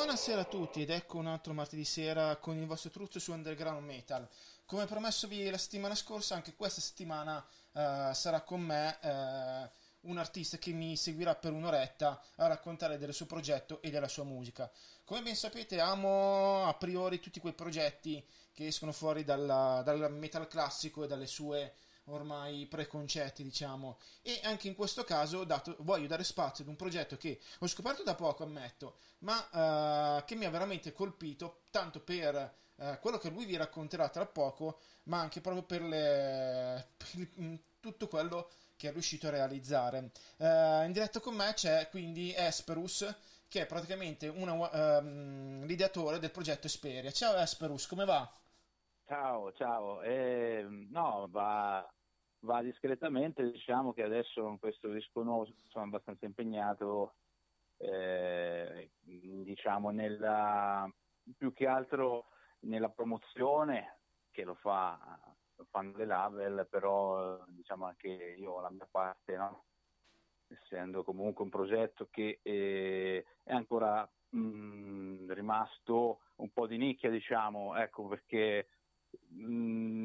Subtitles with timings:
[0.00, 3.84] Buonasera a tutti ed ecco un altro martedì sera con il vostro truzzo su Underground
[3.84, 4.26] Metal.
[4.64, 7.36] Come promessovi la settimana scorsa, anche questa settimana
[7.72, 13.12] uh, sarà con me uh, un artista che mi seguirà per un'oretta a raccontare del
[13.12, 14.70] suo progetto e della sua musica.
[15.04, 20.48] Come ben sapete amo a priori tutti quei progetti che escono fuori dalla, dal metal
[20.48, 21.74] classico e dalle sue
[22.10, 23.98] ormai preconcetti, diciamo.
[24.22, 28.02] E anche in questo caso dato, voglio dare spazio ad un progetto che ho scoperto
[28.02, 33.30] da poco, ammetto, ma uh, che mi ha veramente colpito, tanto per uh, quello che
[33.30, 38.88] lui vi racconterà tra poco, ma anche proprio per, le, per mm, tutto quello che
[38.88, 40.10] è riuscito a realizzare.
[40.36, 43.06] Uh, in diretta con me c'è quindi Esperus,
[43.46, 47.10] che è praticamente una, um, l'ideatore del progetto Esperia.
[47.10, 48.32] Ciao Esperus, come va?
[49.10, 50.02] Ciao, ciao.
[50.02, 51.84] Eh, no, va,
[52.40, 57.14] va discretamente, diciamo che adesso con questo disco nuovo sono abbastanza impegnato,
[57.78, 60.90] eh, diciamo, nella,
[61.36, 62.28] più che altro
[62.60, 63.98] nella promozione,
[64.30, 65.18] che lo fa,
[65.56, 69.64] lo fanno le label, però diciamo anche io la mia parte, no?
[70.48, 77.10] essendo comunque un progetto che eh, è ancora mh, mm, rimasto un po' di nicchia,
[77.10, 78.66] diciamo, ecco perché
[79.34, 79.99] Mm,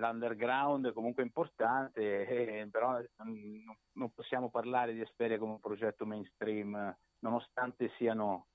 [0.00, 6.06] l'underground è comunque importante, eh, però mm, non possiamo parlare di Esperia come un progetto
[6.06, 8.46] mainstream, nonostante siano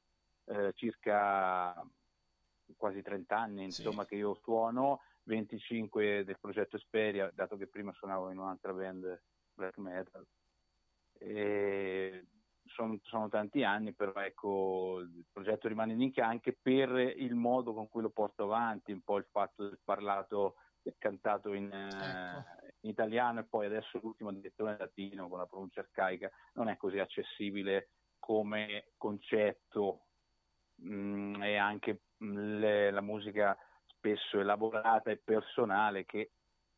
[0.45, 1.85] eh, circa
[2.75, 4.09] quasi 30 anni insomma, sì.
[4.09, 9.21] che io suono, 25 del progetto Esperia, dato che prima suonavo in un'altra band
[9.53, 10.25] black metal.
[11.17, 12.25] E
[12.65, 17.73] sono, sono, tanti anni, però ecco, il progetto rimane in nicchia anche per il modo
[17.73, 20.55] con cui lo porto avanti, un po' il fatto del parlato
[20.97, 22.03] cantato in, ecco.
[22.81, 26.77] in, italiano e poi adesso l'ultimo addirittura in latino con la pronuncia arcaica, non è
[26.77, 30.05] così accessibile come concetto
[30.75, 36.31] mh, mm, e anche mm, le, la musica spesso elaborata e personale che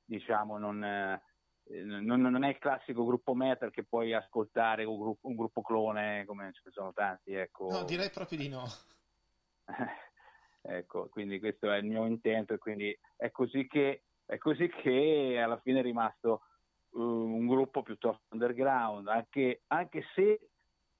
[0.03, 0.83] diciamo non...
[0.83, 1.21] Eh,
[1.69, 5.61] eh, non, non, è il classico gruppo metal che puoi ascoltare un gruppo, un gruppo
[5.61, 7.33] clone come ce ne sono tanti.
[7.33, 7.67] Ecco.
[7.69, 8.63] No, direi proprio di no.
[10.67, 15.39] ecco, quindi questo è il mio intento e quindi è così che, è così che
[15.41, 16.41] alla fine è rimasto
[16.89, 20.49] uh, un gruppo piuttosto underground, anche, anche se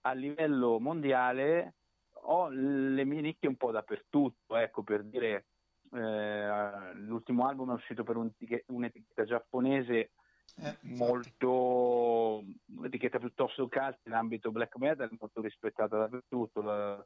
[0.02, 1.76] a livello mondiale
[2.14, 5.46] ho le mie nicchie un po' dappertutto, ecco, per dire
[5.94, 10.12] eh, l'ultimo album è uscito per un'etichetta giapponese
[10.60, 16.62] eh, molto un'etichetta piuttosto calda in ambito black metal, molto rispettata dappertutto.
[16.62, 17.06] La,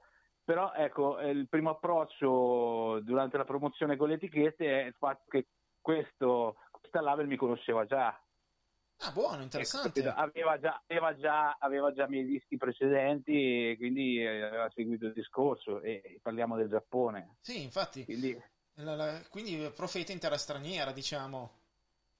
[0.51, 5.47] però ecco, il primo approccio durante la promozione con le etichette è il fatto che
[5.79, 8.07] questo, questa label mi conosceva già.
[8.07, 10.01] Ah, buono, interessante.
[10.01, 15.13] Ecco, aveva, già, aveva, già, aveva già i miei dischi precedenti quindi aveva seguito il
[15.13, 17.37] discorso e parliamo del Giappone.
[17.39, 18.03] Sì, infatti.
[18.03, 18.37] Quindi,
[18.73, 21.59] la, la, quindi profeta in terra straniera, diciamo.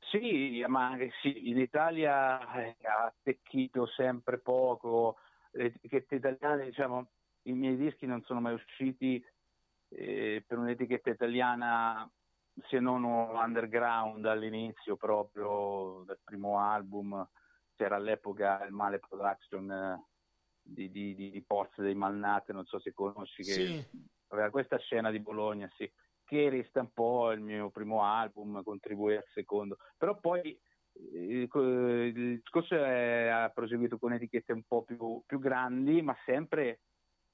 [0.09, 5.18] Sì, ma sì, in Italia eh, ha attecchito sempre poco,
[5.52, 7.08] le etichette italiane, diciamo,
[7.44, 9.24] i miei dischi non sono mai usciti
[9.90, 12.09] eh, per un'etichetta italiana
[12.68, 17.28] se non underground all'inizio proprio del primo album,
[17.76, 20.05] c'era all'epoca il Male Production eh,
[20.61, 23.88] di, di, di, Porze dei Malnate, non so se conosci, che sì.
[24.28, 25.91] aveva questa scena di Bologna, sì
[26.32, 30.58] che resta un po' il mio primo album, contribuì al secondo, però poi
[30.93, 36.79] eh, il discorso è, ha proseguito con etichette un po' più, più grandi, ma sempre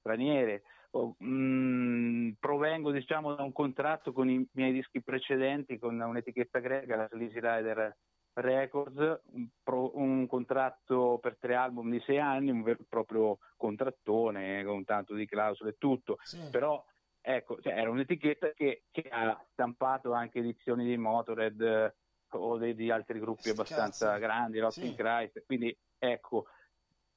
[0.08, 0.64] straniere.
[0.92, 6.96] Oh, mm, provengo diciamo da un contratto con i miei dischi precedenti con un'etichetta greca,
[6.96, 7.98] la Sleazy Rider
[8.34, 13.40] Records, un, pro, un, contratto per tre album di sei anni, un vero e proprio
[13.58, 16.40] contrattone con tanto di clausole e tutto, sì.
[16.50, 16.84] però
[17.20, 21.96] ecco, cioè, era un'etichetta che, che, ha stampato anche edizioni di Motorhead eh,
[22.30, 24.20] o di, di, altri gruppi abbastanza cazzo.
[24.20, 24.96] grandi, Rocking sì.
[24.96, 26.46] Christ, quindi ecco,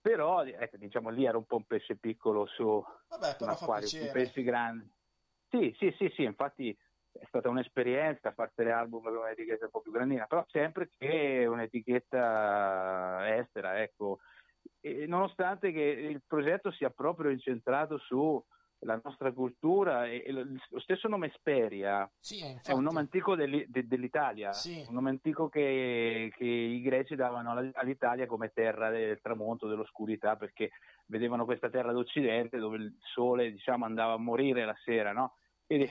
[0.00, 4.08] però ecco, diciamo lì era un po' un pesce piccolo su Vabbè, un acquario, un
[4.08, 4.90] pesce grande.
[5.48, 6.76] Sì, sì, sì, sì, infatti
[7.12, 13.36] è stata un'esperienza fare album con un'etichetta un po' più grandina, però sempre che un'etichetta
[13.36, 14.20] estera, ecco.
[14.80, 18.42] E nonostante che il progetto sia proprio incentrato su
[18.80, 23.86] la nostra cultura e, lo stesso nome Esperia sì, è un nome antico dell'i, de,
[23.86, 24.84] dell'Italia, sì.
[24.88, 30.70] un nome antico che, che, i greci davano all'Italia come terra del tramonto, dell'oscurità, perché
[31.06, 35.12] vedevano questa terra d'Occidente dove il sole diciamo, andava a morire la sera.
[35.12, 35.34] No?
[35.66, 35.90] Quindi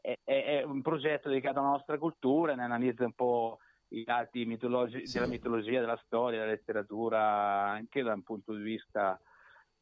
[0.00, 3.58] è, è, è, un progetto dedicato alla nostra cultura, ne analizza un po'
[3.88, 5.18] i lati mitologi- sì.
[5.18, 9.20] della mitologia, della storia, della letteratura, anche da un punto di vista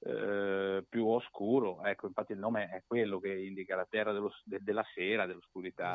[0.00, 1.85] eh, più oscuro.
[1.85, 5.93] Ecco, infatti il nome è quello che indica la terra dello, de, della sera, dell'oscurità.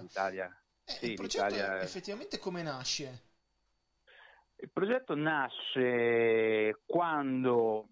[0.00, 0.46] L'Italia.
[0.84, 1.80] Eh, sì, il progetto l'Italia...
[1.80, 3.30] effettivamente come nasce?
[4.56, 7.88] Il progetto nasce quando,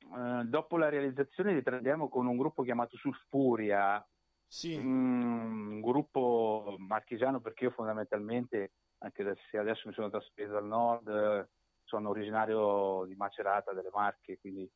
[0.00, 4.06] eh, dopo la realizzazione Trandiamo con un gruppo chiamato Sulfuria,
[4.46, 4.74] sì.
[4.74, 11.48] un gruppo marchigiano perché io fondamentalmente, anche se adesso mi sono trasferito al nord,
[11.84, 14.70] sono originario di Macerata, delle Marche, quindi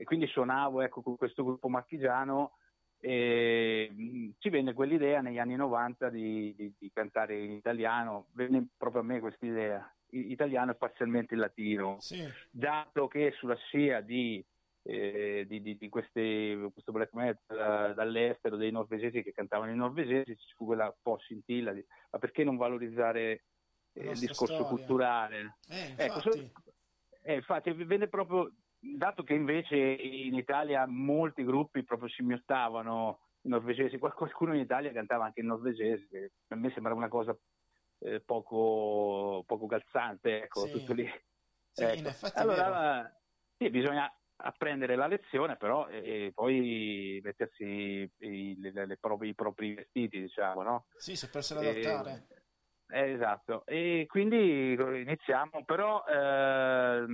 [0.00, 2.52] e quindi suonavo ecco, con questo gruppo marchigiano
[2.98, 8.68] e mh, ci venne quell'idea negli anni 90 di, di, di, cantare in italiano, venne
[8.78, 12.26] proprio a me questa idea, italiano e parzialmente in latino, sì.
[12.50, 14.42] dato che sulla scia di,
[14.84, 20.64] eh, di, queste, questo black metal dall'estero, dei norvegesi che cantavano in norvegesi, ci fu
[20.64, 23.44] quella po' scintilla di ma perché non valorizzare
[23.92, 24.66] eh, il discorso storia.
[24.66, 25.56] culturale?
[25.68, 26.38] Eh, ecco, infatti.
[26.38, 26.72] Ecco, so,
[27.22, 28.50] eh, infatti venne proprio
[28.80, 35.24] dato che invece in Italia molti gruppi proprio scimmiottavano i norvegesi, qualcuno in Italia cantava
[35.24, 37.36] anche in norvegese, a me sembra una cosa
[38.00, 40.70] eh, poco, poco, calzante, ecco, sì.
[40.70, 41.08] tutto lì.
[41.72, 42.10] Sì, ecco.
[42.34, 43.10] allora,
[43.56, 44.12] sì, bisogna
[44.42, 50.62] apprendere la lezione, però, e poi mettersi i, le, le propri, i propri vestiti, diciamo,
[50.62, 50.86] no?
[50.96, 52.26] Sì, sapersela adattare.
[52.92, 57.06] Eh, esatto, e quindi iniziamo, però eh,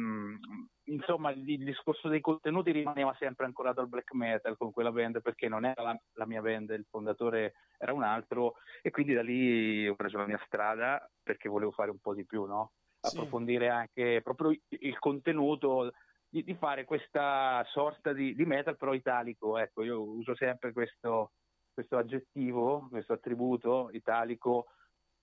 [0.84, 5.20] insomma il, il, discorso dei contenuti rimaneva sempre ancorato al black metal con quella band
[5.20, 9.22] perché non era la, la, mia band, il fondatore era un altro e quindi da
[9.22, 12.72] lì ho preso la mia strada perché volevo fare un po' di più, no?
[13.00, 13.70] approfondire sì.
[13.70, 15.92] anche proprio il contenuto
[16.28, 21.32] di, di fare questa sorta di, di, metal però italico, ecco io uso sempre questo,
[21.72, 24.66] questo aggettivo, questo attributo italico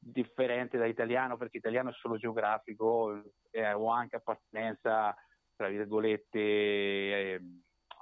[0.03, 3.21] differente da italiano perché italiano è solo geografico
[3.51, 5.15] eh, o anche appartenenza
[5.55, 7.41] tra virgolette, eh,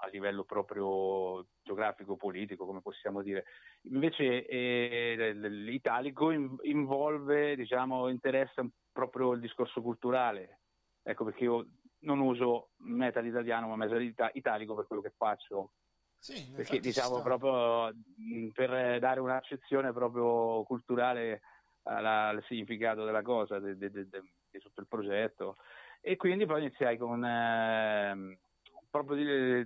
[0.04, 3.46] a livello proprio geografico, politico, come possiamo dire.
[3.84, 10.62] Invece eh, l'italico involve, diciamo, interessa proprio il discorso culturale.
[11.04, 11.68] Ecco perché io
[12.00, 14.02] non uso metal italiano, ma metal
[14.34, 15.74] italico per quello che faccio.
[16.18, 17.92] Sì, perché diciamo proprio
[18.54, 21.42] per dare un'accezione proprio culturale
[21.84, 23.76] alla, al significato della cosa, di
[24.60, 25.58] tutto il progetto
[26.02, 28.40] e quindi poi iniziai con eh,
[28.90, 29.64] proprio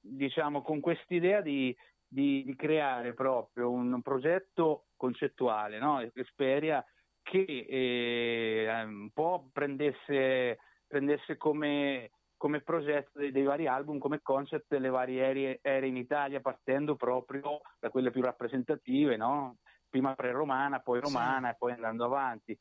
[0.00, 1.74] diciamo con quest'idea di,
[2.06, 6.00] di, di, creare proprio un progetto concettuale, no?
[6.14, 6.84] Esperia
[7.22, 14.72] che eh, un po' prendesse, prendesse come, come progetto dei, dei, vari album, come concept
[14.72, 19.58] le varie aree, aree, in Italia, partendo proprio da quelle più rappresentative, no?
[19.92, 21.52] Prima pre-romana, poi romana sì.
[21.52, 22.58] e poi andando avanti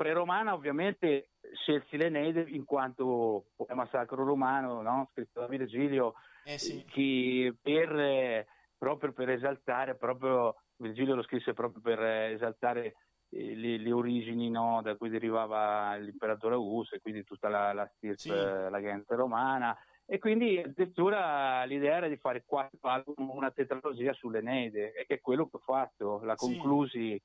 [0.00, 5.10] pre-romana ovviamente scelsi l'Eneide in quanto poema sacro romano, no?
[5.12, 6.82] scritto da Virgilio, eh sì.
[6.86, 8.46] che per,
[8.78, 12.94] proprio per esaltare, proprio, Virgilio lo scrisse proprio per esaltare
[13.28, 14.80] eh, le, le, origini no?
[14.82, 18.30] da cui derivava l'imperatore Augusto e quindi tutta la, la stirpe, sì.
[18.30, 19.76] la gente romana.
[20.10, 25.20] E quindi addirittura l'idea era di fare quattro album, una tetralogia sull'Eneide, e che è
[25.20, 27.10] quello che ho fatto, la conclusi.
[27.10, 27.22] Sì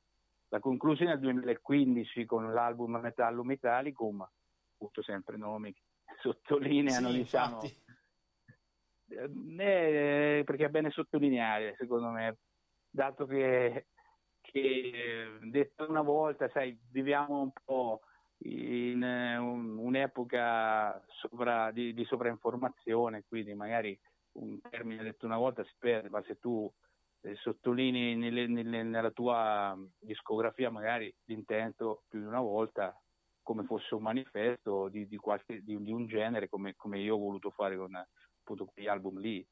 [0.49, 4.25] la conclusi nel 2015 con l'album Metallum Italicum,
[4.73, 5.81] appunto sempre nomi che
[6.21, 7.61] sottolineano, sì, diciamo,
[9.09, 12.37] eh, perché è bene sottolineare, secondo me,
[12.89, 13.87] dato che,
[14.41, 18.01] che detto una volta, sai, viviamo un po'
[18.39, 23.97] in un, un'epoca sovra, di, di sovrainformazione, quindi magari
[24.33, 26.71] un termine detto una volta si perde, ma se tu
[27.21, 32.97] eh, sottolinei nelle, nelle, nella tua discografia magari l'intento più di una volta
[33.41, 37.51] come fosse un manifesto di, di, qualche, di un genere come, come, io ho voluto
[37.51, 39.45] fare con appunto quegli album lì.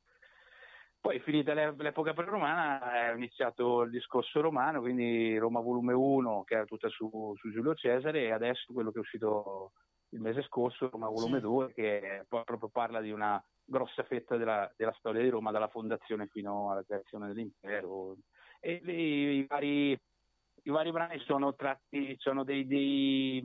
[1.03, 6.63] Poi finita l'epoca pre-romana è iniziato il discorso romano, quindi Roma volume 1 che era
[6.63, 9.73] tutta su, su Giulio Cesare e adesso quello che è uscito
[10.11, 11.43] il mese scorso, Roma volume sì.
[11.43, 16.27] 2, che proprio parla di una grossa fetta della, della, storia di Roma, dalla fondazione
[16.27, 18.15] fino alla creazione dell'impero.
[18.61, 23.43] E le, i, vari, i, vari, brani sono tratti, sono dei, dei,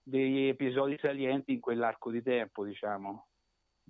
[0.00, 3.26] dei episodi salienti in quell'arco di tempo, diciamo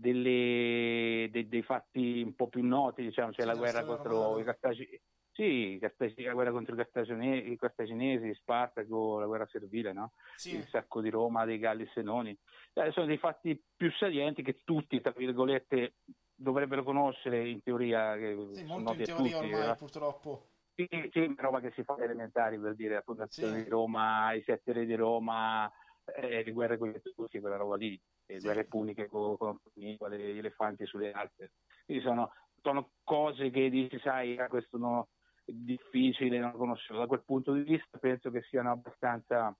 [0.02, 4.44] delle, dei, dei, fatti un po' più noti, diciamo, c'è sì, la guerra contro i
[4.44, 10.12] cartaginesi, sì, la guerra contro i cartaginesi, Spartaco, la guerra servile, no?
[10.35, 10.56] sì.
[10.56, 12.37] il sacco di Roma, dei Galli Senoni,
[12.75, 15.94] eh, sono dei fatti più salienti che tutti, tra virgolette,
[16.35, 18.16] dovrebbero conoscere in teoria.
[18.16, 19.76] Che sì, molto in teoria tutti, ormai, eh.
[19.76, 20.47] purtroppo.
[20.75, 23.64] Sì, sì, roba che si fa elementari per dire la fondazione sì.
[23.64, 25.71] di Roma, i sette re di Roma,
[26.16, 28.44] eh, le guerre con gli Etruschi, quella roba lì, le sì.
[28.44, 31.52] guerre puniche con, con gli elefanti sulle alpe.
[31.84, 35.08] Quindi sono, sono, cose che dici, sai, questo no,
[35.44, 37.00] è difficile, non conoscevo.
[37.00, 39.54] Da quel punto di vista penso che siano abbastanza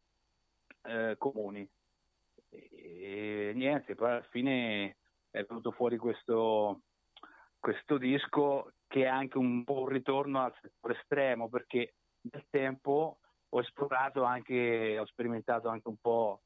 [0.83, 1.69] eh, comuni.
[2.49, 2.69] E,
[3.51, 4.97] e niente, poi alla fine
[5.31, 6.83] è venuto fuori questo,
[7.59, 11.95] questo disco che è anche un po' un ritorno al settore estremo perché
[12.31, 16.43] nel tempo ho esplorato anche, ho sperimentato anche un po'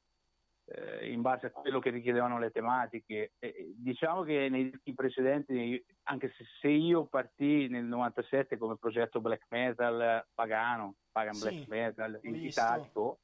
[0.69, 3.33] eh, in base a quello che richiedevano le tematiche.
[3.39, 9.21] E, diciamo che nei dischi precedenti, anche se, se, io partì nel 97 come progetto
[9.21, 13.19] black metal pagano, pagan sì, black metal, italico,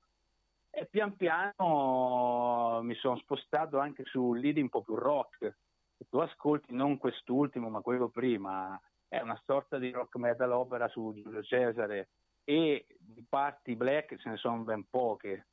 [0.70, 5.58] e pian piano mi sono spostato anche su lead un po' più rock.
[5.98, 10.88] Se tu ascolti non quest'ultimo, ma quello prima, è una sorta di rock metal opera
[10.88, 12.10] su Giulio Cesare
[12.44, 15.48] e di parti black ce ne sono ben poche,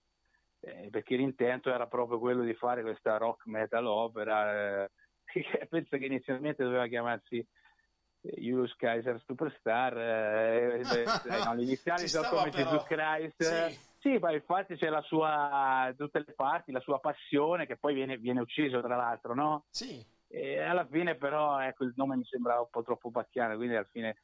[0.60, 4.90] eh, perché l'intento era proprio quello di fare questa rock metal opera, eh,
[5.68, 11.04] penso che inizialmente doveva chiamarsi eh, Julius Kaiser Superstar, eh, eh,
[11.44, 12.50] no, gli iniziali sono come.
[12.50, 13.42] Jesus Christ.
[13.42, 13.88] Sì.
[14.00, 18.16] Sì, ma infatti c'è la sua, tutte le parti, la sua passione che poi viene,
[18.16, 19.66] viene ucciso tra l'altro, no?
[19.68, 20.02] Sì.
[20.26, 23.86] E alla fine però ecco, il nome mi sembrava un po' troppo pacchiano, quindi alla
[23.90, 24.16] fine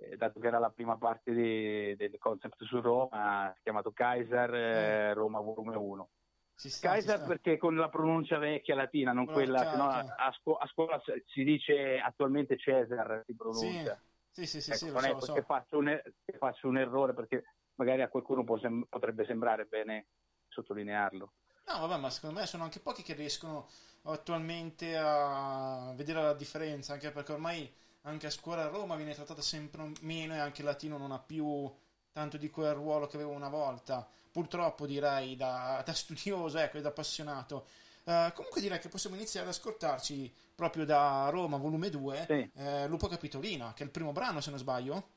[0.00, 5.14] eh, dato che era la prima parte di, del concept su Roma, chiamato Kaiser eh,
[5.14, 6.08] Roma volume 1.
[6.54, 10.56] Sta, Kaiser perché con la pronuncia vecchia latina, non Però quella che no, a, scu-
[10.60, 14.00] a, scuola si dice attualmente Cesar si pronuncia.
[14.30, 15.32] Sì, sì, sì, ecco, sì non so, è so.
[15.32, 17.44] Che, faccio un, che faccio un errore perché
[17.76, 20.06] magari a qualcuno sem- potrebbe sembrare bene
[20.48, 21.32] sottolinearlo.
[21.66, 23.68] No, vabbè, ma secondo me sono anche pochi che riescono
[24.04, 27.72] attualmente a vedere la differenza, anche perché ormai
[28.08, 31.18] anche a scuola a Roma viene trattata sempre meno e anche il latino non ha
[31.18, 31.70] più
[32.12, 34.06] tanto di quel ruolo che aveva una volta.
[34.30, 37.66] Purtroppo direi da, da studioso ecco, e da appassionato.
[38.04, 42.50] Uh, comunque direi che possiamo iniziare ad ascoltarci proprio da Roma, volume 2, sì.
[42.56, 45.08] eh, Lupo Capitolina, che è il primo brano se non sbaglio.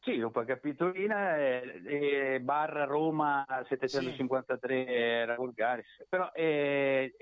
[0.00, 4.92] Sì, Lupo Capitolina e, e barra Roma 753 sì.
[4.92, 6.04] era Vulgaris.
[6.08, 7.14] Però eh,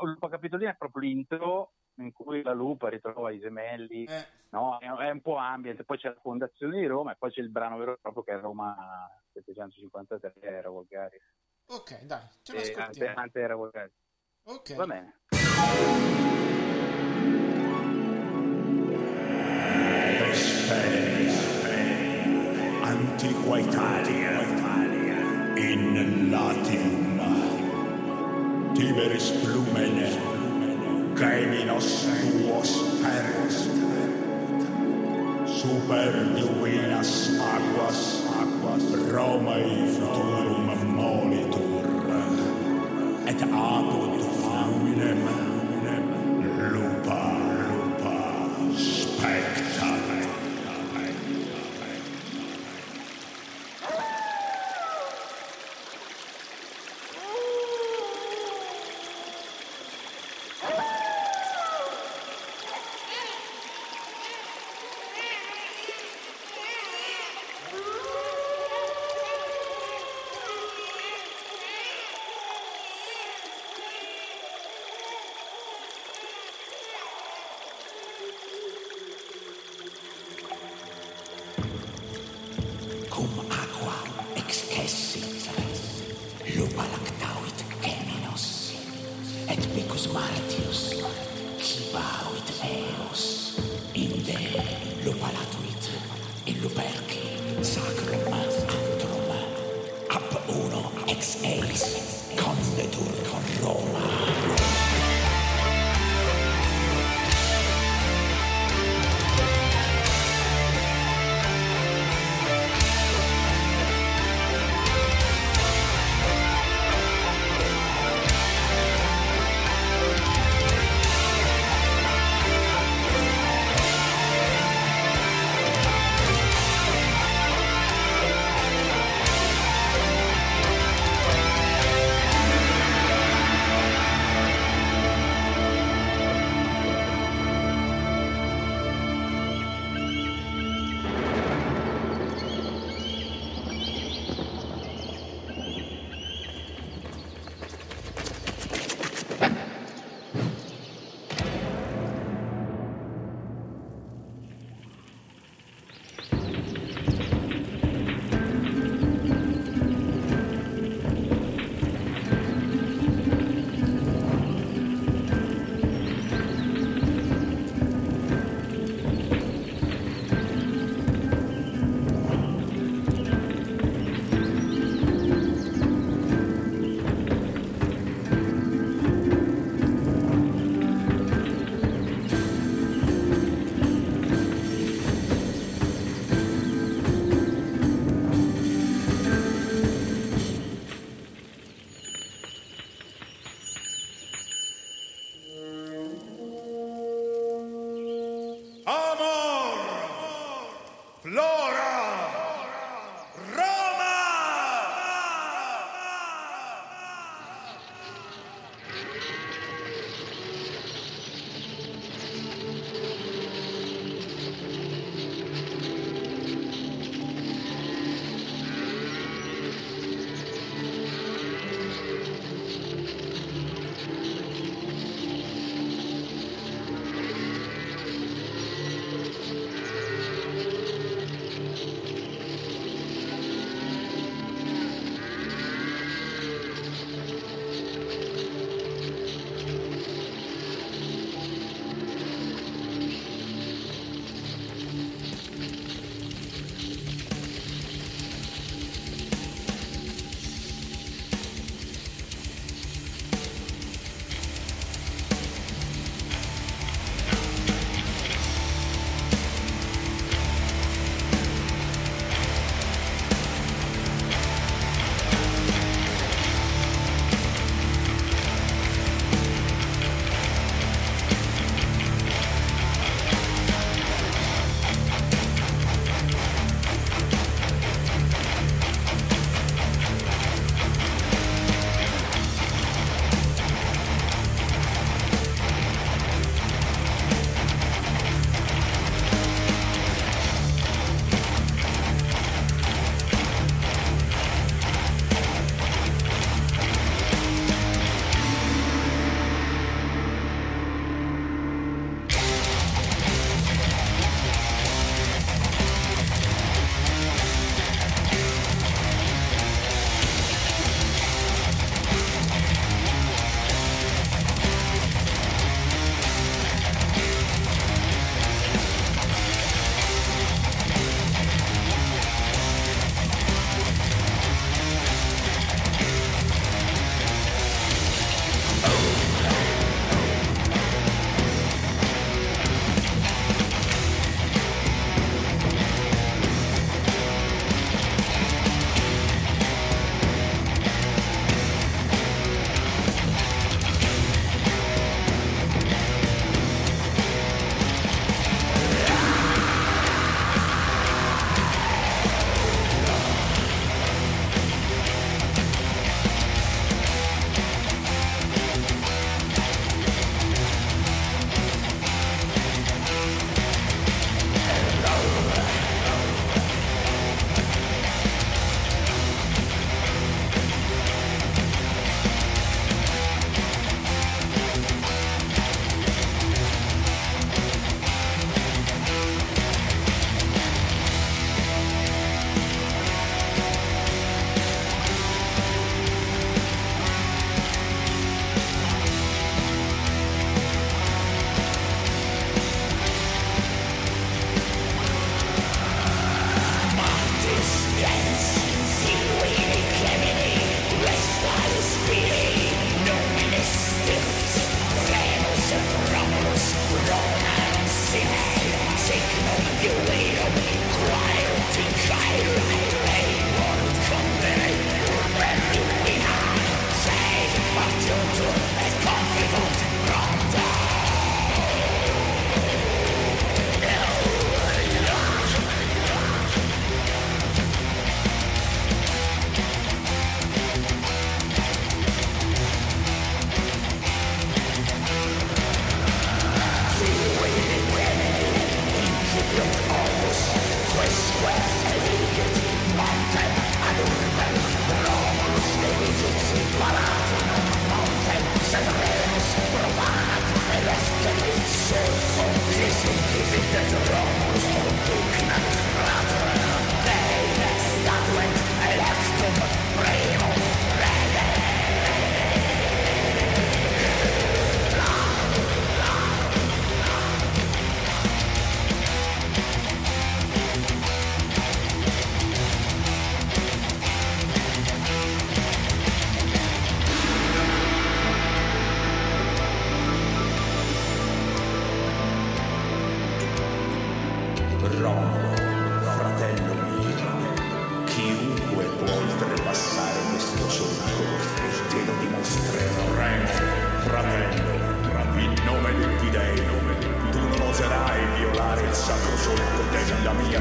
[0.00, 4.26] Lupo Capitolina è proprio l'intro in cui la lupa ritrova i gemelli, eh.
[4.50, 4.78] no?
[4.78, 7.76] è, un po' ambient, poi c'è la fondazione di Roma e poi c'è il brano
[7.76, 11.20] vero e proprio che è Roma 753 era Volgari.
[11.66, 13.20] Ok, dai, ce lo ascoltiamo.
[13.20, 13.92] Ante era Volgari.
[14.44, 14.74] Ok.
[14.74, 15.16] Va bene.
[22.82, 24.40] Antiqua Italia,
[25.56, 27.20] in Latium,
[28.72, 30.37] Tiberis Flumene,
[31.18, 32.70] Geminos tuos
[33.02, 33.74] ferest,
[35.46, 41.82] super divinas aquas, aquas Romae futurum molitur,
[43.26, 44.07] et apud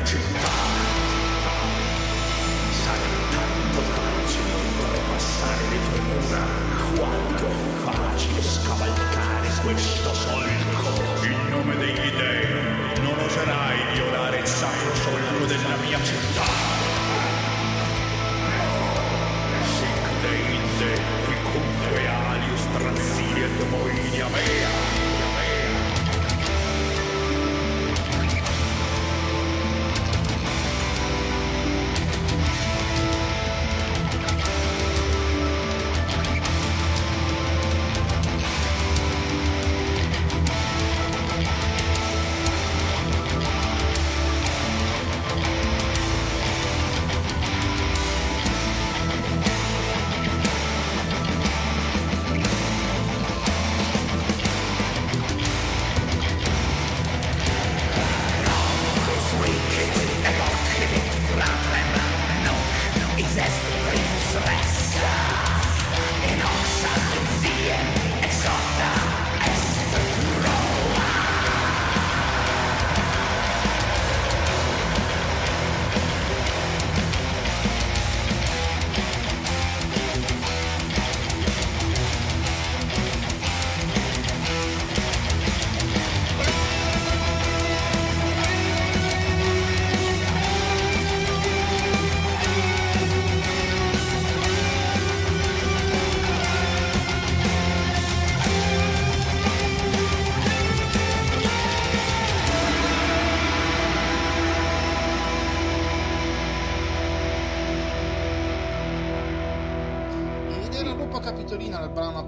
[0.07, 0.36] Magic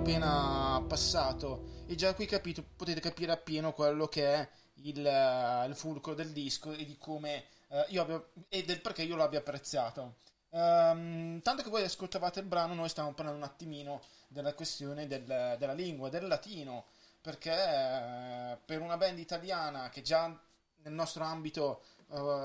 [0.10, 4.50] appena passato e già qui capito, potete capire appieno quello che è
[4.84, 9.04] il, uh, il fulcro del disco e di come uh, io abbia, e del perché
[9.04, 10.16] io l'abbia apprezzato.
[10.50, 15.24] Um, tanto che voi ascoltavate il brano, noi stavamo parlando un attimino della questione del,
[15.60, 16.86] della lingua, del latino,
[17.22, 20.26] perché uh, per una band italiana che già
[20.82, 21.84] nel nostro ambito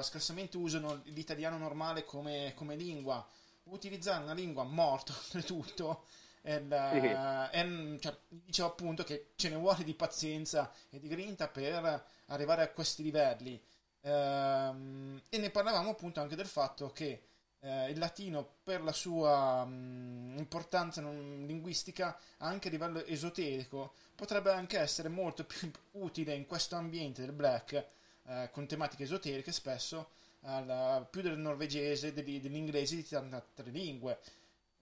[0.02, 3.26] scarsamente usano l'italiano normale come, come lingua,
[3.64, 6.04] utilizzare una lingua morta oltretutto
[6.52, 7.58] il, sì.
[7.58, 12.62] e, cioè, dicevo appunto che ce ne vuole di pazienza e di grinta per arrivare
[12.62, 13.60] a questi livelli
[14.02, 17.22] ehm, e ne parlavamo appunto anche del fatto che
[17.60, 24.52] eh, il latino per la sua mh, importanza non, linguistica anche a livello esoterico potrebbe
[24.52, 27.86] anche essere molto più utile in questo ambiente del black
[28.26, 30.10] eh, con tematiche esoteriche spesso
[30.44, 34.18] al, più del norvegese, degli, dell'inglese, di tante altre lingue.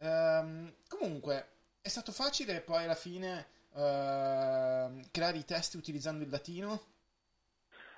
[0.02, 6.80] Um, comunque, è stato facile poi alla fine uh, creare i testi utilizzando il latino?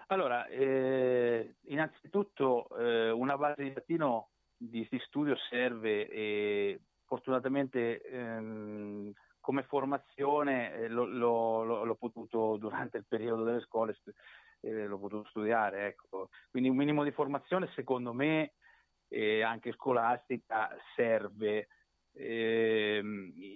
[0.08, 9.10] Allora, eh, innanzitutto eh, una base di latino di, di studio serve e fortunatamente ehm,
[9.40, 13.96] come formazione eh, l'ho, l'ho, l'ho, potuto durante il periodo delle scuole
[14.60, 15.86] eh, l'ho potuto studiare.
[15.86, 16.28] Ecco.
[16.50, 18.52] Quindi un minimo di formazione secondo me
[19.14, 21.68] anche scolastica serve.
[22.14, 23.02] Eh,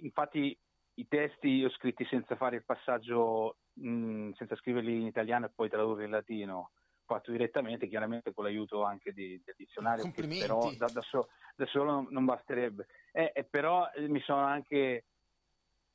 [0.01, 0.57] infatti
[0.95, 5.51] i testi io ho scritti senza fare il passaggio, mh, senza scriverli in italiano e
[5.53, 6.71] poi tradurli in latino
[7.09, 11.65] fatto direttamente, chiaramente con l'aiuto anche di, del dizionario, che però da, da, so, da
[11.65, 12.85] solo non, basterebbe.
[13.11, 15.05] Eh, eh, però mi sono anche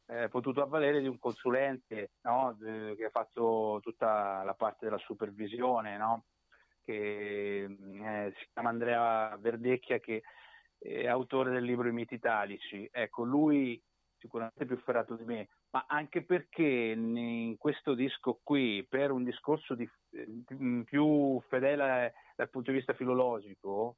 [0.06, 2.56] eh, potuto avvalere di un consulente no?
[2.58, 6.24] che ha fatto tutta la parte della supervisione, no?
[6.82, 10.22] che eh, si chiama Andrea Verdecchia, che
[10.84, 12.88] è autore del libro I miti italici.
[12.92, 13.82] Ecco, lui
[14.18, 19.74] sicuramente più ferrato di me, ma anche perché in questo disco qui, per un discorso
[19.74, 23.96] di, eh, più fedele dal punto di vista filologico,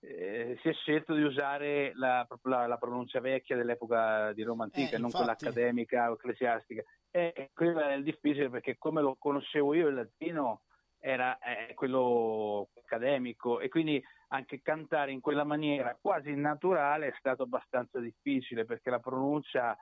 [0.00, 4.96] eh, si è scelto di usare la, la, la, pronuncia vecchia dell'epoca di Roma antica,
[4.96, 6.82] eh, non quella accademica o ecclesiastica.
[7.08, 10.62] E quello è difficile perché come lo conoscevo io il latino
[11.04, 13.58] era eh, quello accademico.
[13.60, 19.00] E quindi anche cantare in quella maniera quasi naturale è stato abbastanza difficile perché la
[19.00, 19.76] pronuncia,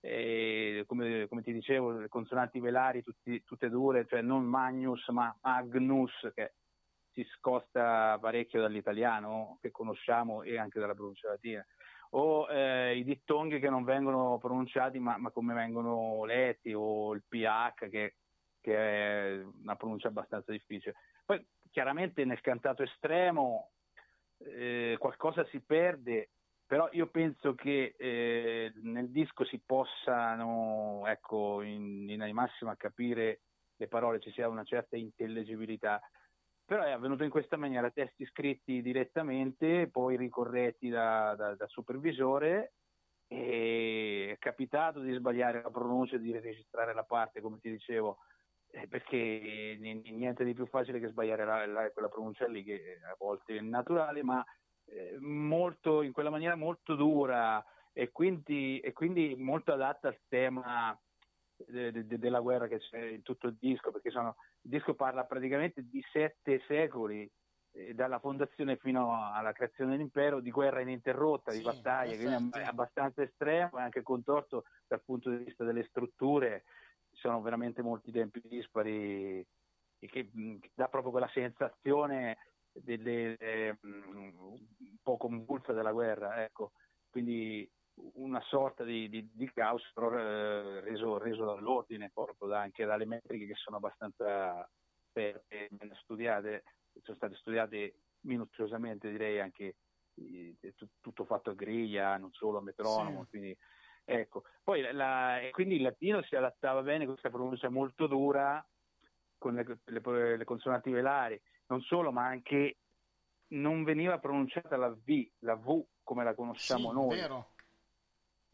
[0.00, 5.34] eh, come, come, ti dicevo, le consonanti velari tutti, tutte dure, cioè non magnus ma
[5.42, 6.54] magnus, che
[7.12, 11.64] si scosta parecchio dall'italiano che conosciamo e anche dalla pronuncia latina,
[12.10, 17.22] o eh, i dittonghi che non vengono pronunciati ma, ma, come vengono letti, o il
[17.26, 18.14] PH che,
[18.64, 20.94] che, è una pronuncia abbastanza difficile.
[21.24, 23.72] Poi chiaramente nel cantato estremo
[24.38, 26.30] eh, qualcosa si perde,
[26.66, 33.40] però io penso che eh, nel disco si possano, ecco, in linea di massima capire
[33.76, 36.00] le parole, ci sia una certa intellegibilità
[36.66, 42.72] però è avvenuto in questa maniera, testi scritti direttamente, poi ricorretti da, da, da supervisore
[43.26, 48.18] è capitato di sbagliare la pronuncia, di registrare la parte, come ti dicevo,
[48.74, 53.14] eh, perché niente di più facile che sbagliare la, la, quella pronuncia lì, che a
[53.16, 54.44] volte è naturale, ma
[54.86, 60.98] eh, molto, in quella maniera molto dura e quindi, e quindi molto adatta al tema
[61.56, 65.24] de, de, della guerra che c'è in tutto il disco, perché sono, il disco parla
[65.24, 67.30] praticamente di sette secoli,
[67.70, 72.64] eh, dalla fondazione fino alla creazione dell'impero, di guerra ininterrotta, sì, di battaglie, quindi è
[72.64, 76.64] abbastanza estremo e anche contorto dal punto di vista delle strutture,
[77.14, 79.46] ci sono veramente molti tempi dispari
[79.98, 82.38] che, che dà proprio quella sensazione
[82.72, 84.58] delle, eh, un
[85.02, 86.72] po' convulsa della guerra, ecco.
[87.08, 87.70] Quindi
[88.14, 93.06] una sorta di, di, di caos però, eh, reso, reso, dall'ordine proprio da, anche dalle
[93.06, 94.68] metriche che sono abbastanza
[95.12, 95.40] ben
[96.02, 96.64] studiate,
[97.02, 99.76] sono state studiate minuziosamente direi anche
[100.16, 100.56] eh,
[101.00, 103.30] tutto fatto a griglia, non solo a metronomo, sì.
[103.30, 103.56] quindi
[104.04, 104.44] ecco.
[104.62, 108.64] Poi la, quindi il latino si adattava bene a questa pronuncia molto dura
[109.38, 112.78] con le, le, le consonanti velari, non solo, ma anche
[113.48, 117.16] non veniva pronunciata la V, la V come la conosciamo sì, noi.
[117.16, 117.52] Vero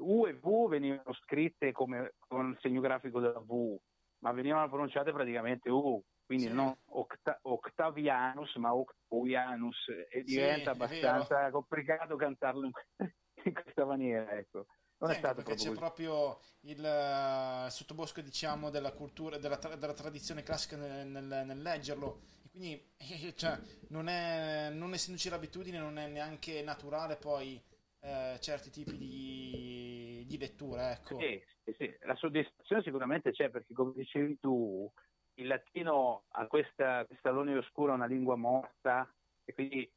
[0.00, 3.78] U e V venivano scritte come con il segno grafico della V,
[4.18, 6.52] ma venivano pronunciate praticamente U, quindi sì.
[6.52, 12.72] non Octa- Octavianus ma Octavianus e diventa sì, abbastanza complicato cantarlo in,
[13.44, 14.30] in, questa maniera.
[14.32, 14.66] Ecco.
[15.00, 19.76] Non è stato perché proprio c'è proprio il, uh, sottobosco diciamo, della cultura, della, tra-
[19.76, 22.20] della tradizione classica nel, nel, nel leggerlo.
[22.44, 22.92] E quindi,
[23.36, 23.58] cioè,
[23.88, 27.60] non, è, non essendoci l'abitudine, non è neanche naturale poi
[28.00, 29.90] eh, certi tipi di
[30.30, 31.18] di lettura, ecco.
[31.18, 34.90] Sì, sì, sì, la soddisfazione sicuramente c'è perché come dicevi tu,
[35.34, 39.12] il latino ha questa, questa lone oscura, una lingua morta
[39.44, 39.90] e quindi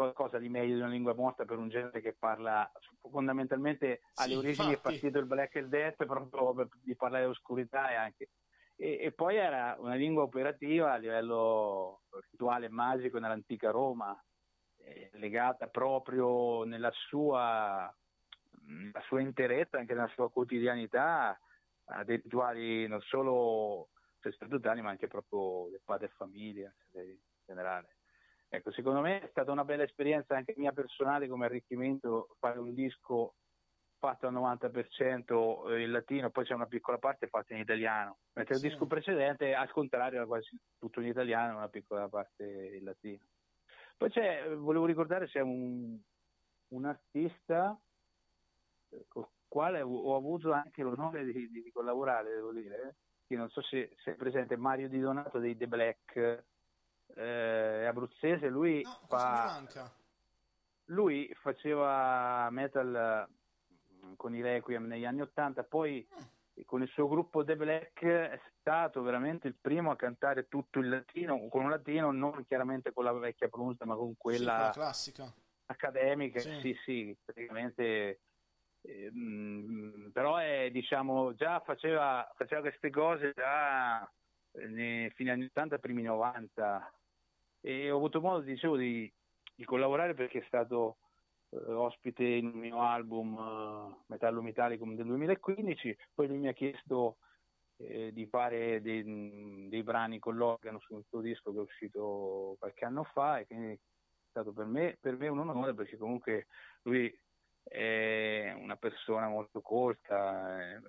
[0.00, 2.70] qualcosa di meglio di una lingua morta per un genere che parla
[3.10, 7.90] fondamentalmente alle sì, origini è partito il black il death proprio di parlare di oscurità
[7.90, 8.30] e anche
[8.76, 14.18] e, e, poi era una lingua operativa a livello rituale e magico nell'antica Roma
[14.78, 17.94] eh, legata proprio nella sua,
[18.68, 21.38] nella sua interezza anche nella sua quotidianità
[21.92, 27.96] a dei rituali non solo sacerdotali ma anche proprio del padre e famiglia in generale
[28.52, 32.74] Ecco, secondo me è stata una bella esperienza anche mia personale come arricchimento fare un
[32.74, 33.34] disco
[33.96, 38.64] fatto al 90% in latino, poi c'è una piccola parte fatta in italiano, mentre sì.
[38.64, 42.44] il disco precedente al contrario era quasi tutto in italiano, una piccola parte
[42.76, 43.24] in latino.
[43.96, 45.96] Poi c'è, volevo ricordare, c'è un,
[46.68, 47.78] un artista
[49.06, 52.96] con il quale ho avuto anche l'onore di, di collaborare, devo dire,
[53.28, 56.44] che non so se, se è presente, Mario Di Donato dei The Black,
[57.14, 59.62] eh, è abruzzese, lui no, fa...
[60.86, 63.28] Lui faceva metal
[64.04, 66.62] mm, con i Requiem negli anni Ottanta, poi mm.
[66.64, 70.88] con il suo gruppo The Black è stato veramente il primo a cantare tutto il
[70.88, 75.32] latino, con un latino non chiaramente con la vecchia pronuncia, ma con quella, sì, classica.
[75.66, 76.40] accademica.
[76.40, 78.20] Sì, sì, sì praticamente.
[78.82, 84.10] Eh, mh, però è, diciamo, già faceva, faceva queste cose già
[84.52, 86.92] nei fine anni 80, primi 90
[87.60, 89.12] e ho avuto modo, dicevo, di,
[89.54, 90.98] di collaborare perché è stato
[91.50, 97.18] eh, ospite in mio album uh, Metallum Italicum del 2015, poi lui mi ha chiesto
[97.76, 102.56] eh, di fare dei, dei, brani con l'organo su un suo disco che è uscito
[102.58, 103.78] qualche anno fa e quindi è
[104.28, 106.46] stato per me, per me un onore perché comunque
[106.82, 107.12] lui
[107.62, 110.76] è una persona molto colta.
[110.76, 110.80] Eh,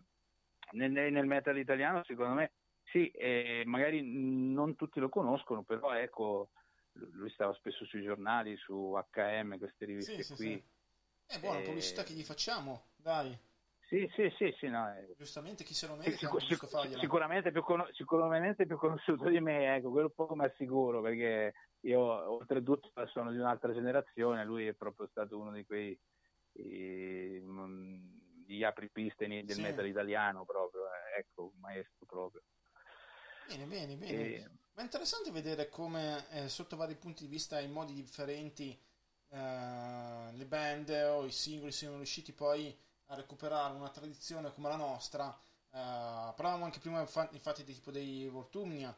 [0.74, 2.54] nel, nel metal italiano secondo me
[2.84, 6.50] sì, eh, magari non tutti lo conoscono, però ecco,
[6.94, 10.54] lui stava spesso sui giornali, su HM, queste riviste sì, qui.
[10.54, 11.36] Sì, sì.
[11.38, 11.64] È buona e...
[11.64, 13.38] pubblicità che gli facciamo, dai.
[13.88, 14.90] Sì, sì, sì, sì no.
[15.18, 19.76] Giustamente chi se lo merita Sic- sic- sicuramente, più con- sicuramente più conosciuto di me,
[19.76, 25.08] ecco, quello poco mi assicuro, perché io oltretutto sono di un'altra generazione, lui è proprio
[25.08, 26.00] stato uno di quei
[26.54, 27.42] i,
[28.46, 29.62] gli apripiste del sì.
[29.62, 32.42] metal italiano proprio, eh, ecco, un maestro proprio.
[33.48, 34.14] Bene, bene, bene.
[34.14, 34.50] E...
[34.82, 38.76] Ma è interessante vedere come eh, sotto vari punti di vista, in modi differenti,
[39.30, 42.76] eh, le band o i singoli siano riusciti poi
[43.08, 45.30] a recuperare una tradizione come la nostra.
[45.30, 48.98] Eh, parlavamo anche prima infatti di tipo dei Voltumnia,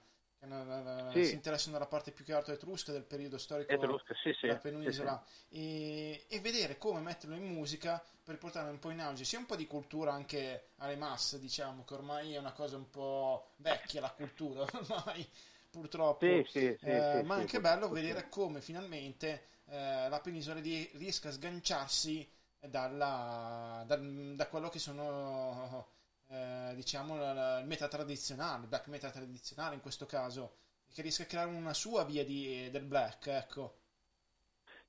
[1.12, 1.26] sì.
[1.26, 5.22] si interessano alla parte più che altro etrusca del periodo storico etrusca, sì, della penisola.
[5.50, 9.26] E, e, vedere come metterlo in musica per portarlo un po' in auge.
[9.26, 12.90] Sia un po' di cultura anche alle masse diciamo che ormai è una cosa un
[12.90, 15.30] po' vecchia la cultura ormai
[15.74, 22.30] purtroppo eh, ma anche bello vedere come finalmente eh, la penisola di, riesca a sganciarsi
[22.60, 25.88] dalla, da, da quello che sono
[26.30, 30.58] eh, diciamo il meta tradizionale, black meta tradizionale in questo caso,
[30.94, 33.80] che riesca a creare una sua via di, del black, ecco.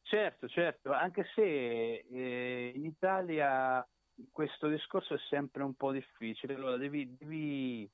[0.03, 3.87] Certo, certo, anche se eh, in Italia
[4.31, 7.91] questo discorso è sempre un po' difficile, allora devi, devi,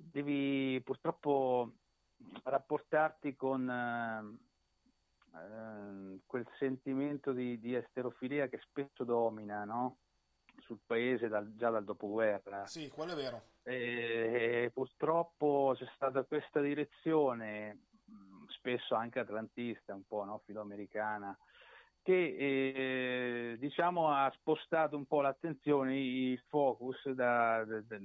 [0.00, 1.72] devi purtroppo
[2.44, 4.38] rapportarti con eh,
[5.36, 9.98] eh, quel sentimento di, di, esterofilia che spesso domina, no?
[10.60, 12.66] sul paese dal, già dal dopoguerra.
[12.66, 13.42] Sì, quello è vero.
[13.62, 17.86] E, purtroppo c'è stata questa direzione,
[18.48, 20.42] spesso anche atlantista, un po' no?
[20.44, 21.36] filoamericana,
[22.02, 27.98] che eh, diciamo ha spostato un po' l'attenzione, il focus, da, da, da,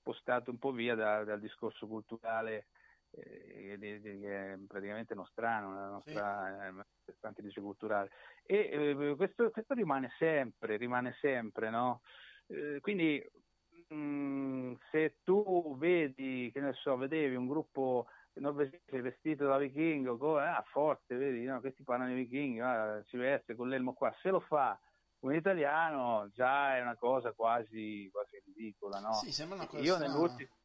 [0.00, 2.66] spostato un po' via dal discorso culturale
[3.12, 7.58] eh, che è praticamente nostrano, la nostra sì.
[7.58, 8.10] eh, culturale.
[8.44, 12.02] E eh, questo, questo, rimane sempre, rimane sempre, no?
[12.46, 13.24] Eh, quindi
[13.88, 20.38] mh, mm, se tu vedi, che ne so, vedevi un gruppo norvegese vestito da vichingo,
[20.38, 21.60] ah, forte, vedi, no?
[21.60, 24.78] questi parlano di vichinghi, ah, si veste con l'elmo qua, se lo fa
[25.20, 29.12] un italiano già è una cosa quasi, quasi ridicola, no?
[29.14, 30.58] Sì, sembra una cosa Io nell'ultimo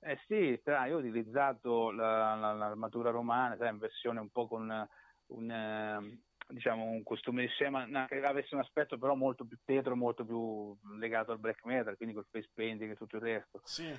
[0.00, 4.46] eh sì, tra, io ho utilizzato la, la, l'armatura romana, sai, in versione un po'
[4.46, 4.88] con
[5.26, 9.96] un, eh, diciamo, un costume di scema che avesse un aspetto però molto più tetro,
[9.96, 13.60] molto più legato al black metal, quindi col face painting e tutto il resto.
[13.64, 13.92] Sì.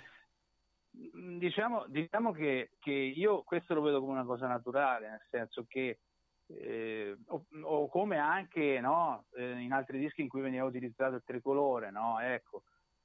[0.90, 6.00] Diciamo, diciamo che, che, io questo lo vedo come una cosa naturale, nel senso che
[6.48, 11.24] eh, o, o, come anche no, eh, in altri dischi in cui veniva utilizzato il
[11.26, 12.20] tricolore, no?
[12.20, 12.64] ecco,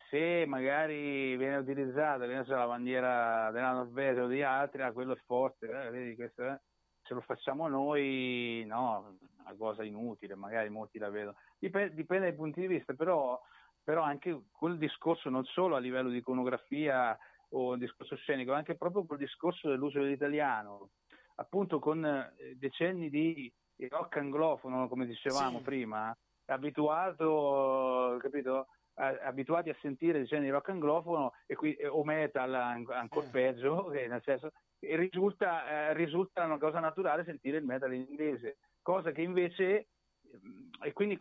[0.09, 5.20] se magari viene utilizzata so, la bandiera della Norvegia o di altri, ah, quello è
[5.24, 6.61] forte, eh, vedi, questo, eh,
[7.02, 11.37] se lo facciamo noi, no, una cosa inutile, magari molti la vedono.
[11.59, 13.40] Dipende, dipende dai punti di vista, però,
[13.83, 17.18] però anche quel discorso non solo a livello di iconografia
[17.55, 20.90] o discorso scenico, anche proprio quel discorso dell'uso dell'italiano,
[21.42, 23.52] appunto con eh, decenni di
[23.88, 25.64] rock anglofono, come dicevamo sì.
[25.64, 28.68] prima, abituato, capito?
[28.94, 34.52] abituati a sentire decenni di rock anglofono e qui, o metal ancora peggio, nel senso
[34.81, 39.88] risulta, eh, risulta una cosa naturale sentire il metal in inglese, cosa che invece
[40.85, 41.18] e quindi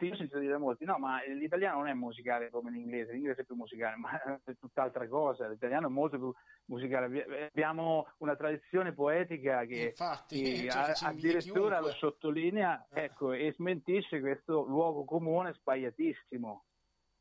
[0.00, 3.44] io sento dire a molti no ma l'italiano non è musicale come l'inglese l'inglese è
[3.44, 4.10] più musicale ma
[4.44, 6.32] è tutt'altra cosa l'italiano è molto più
[6.66, 13.04] musicale abbiamo una tradizione poetica che, Infatti, che cioè, addirittura lo sottolinea eh.
[13.04, 16.64] ecco, e smentisce questo luogo comune sbagliatissimo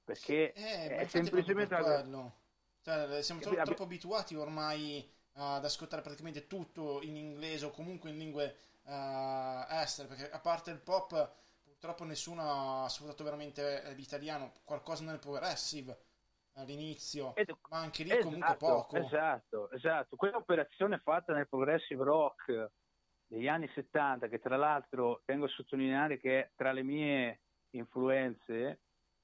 [0.03, 2.39] perché eh, è semplicemente quello.
[2.81, 8.17] Cioè, siamo troppo, troppo abituati ormai ad ascoltare praticamente tutto in inglese o comunque in
[8.17, 15.03] lingue uh, estere, perché a parte il pop purtroppo nessuno ha sfruttato veramente l'italiano, qualcosa
[15.03, 16.05] nel progressive
[16.53, 18.95] all'inizio, Ed, ma anche lì esatto, comunque poco.
[18.97, 20.15] Esatto, esatto.
[20.15, 22.71] Quell'operazione fatta nel progressive rock
[23.25, 28.81] degli anni 70, che tra l'altro tengo a sottolineare che è tra le mie influenze,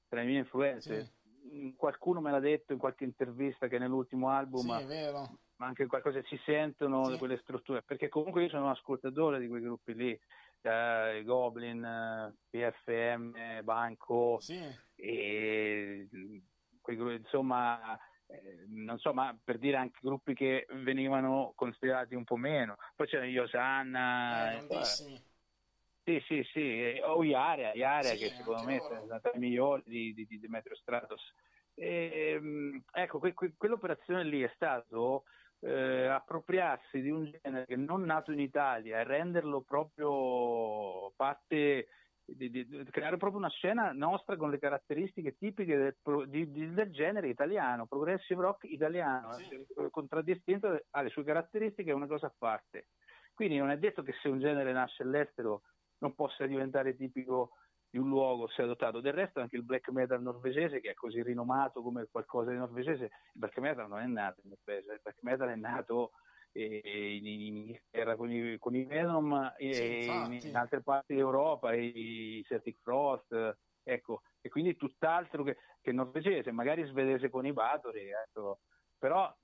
[0.08, 1.74] tra le mie influenze, sì.
[1.76, 4.84] qualcuno me l'ha detto in qualche intervista che nell'ultimo album sì,
[5.58, 7.18] ma anche qualcosa si sentono sì.
[7.18, 10.20] quelle strutture, perché comunque io sono un ascoltatore di quei gruppi lì,
[10.62, 14.60] eh, Goblin, eh, PFM, Banco, sì.
[14.94, 16.08] e
[16.80, 22.36] quei, insomma, eh, non so, ma per dire anche gruppi che venivano considerati un po'
[22.36, 22.76] meno.
[22.94, 24.52] Poi c'era Iosanna.
[24.52, 25.26] Eh, grandissimi.
[26.04, 30.14] Sì, sì, sì, o Iaria, Iaria sì, che secondo me è stata la migliore di,
[30.14, 31.20] di, di Demetrio Stratos.
[31.74, 35.24] E, ehm, ecco, que, que, quell'operazione lì è stato
[35.60, 41.88] eh, appropriarsi di un genere che non nato in Italia e renderlo proprio parte
[42.24, 47.28] di, di, di, creare proprio una scena nostra con le caratteristiche tipiche del, del genere
[47.28, 49.54] italiano, progressive rock italiano, sì.
[49.54, 52.88] Eh, contraddistinto alle sue caratteristiche, è una cosa a parte.
[53.34, 55.62] Quindi non è detto che se un genere nasce all'estero
[55.98, 57.52] non possa diventare tipico
[57.90, 59.00] di un luogo si è adottato.
[59.00, 63.04] Del resto anche il black metal norvegese, che è così rinomato come qualcosa di norvegese,
[63.04, 66.12] il black metal non è nato in Norvegia, il black metal è nato
[66.52, 72.42] eh, in, Inghilterra con i, con i Venom e sì, in, altre parti d'Europa, i,
[72.46, 78.60] Celtic Frost, ecco, e quindi tutt'altro che, che norvegese, magari svedese con i Batori, ecco.
[78.98, 79.34] però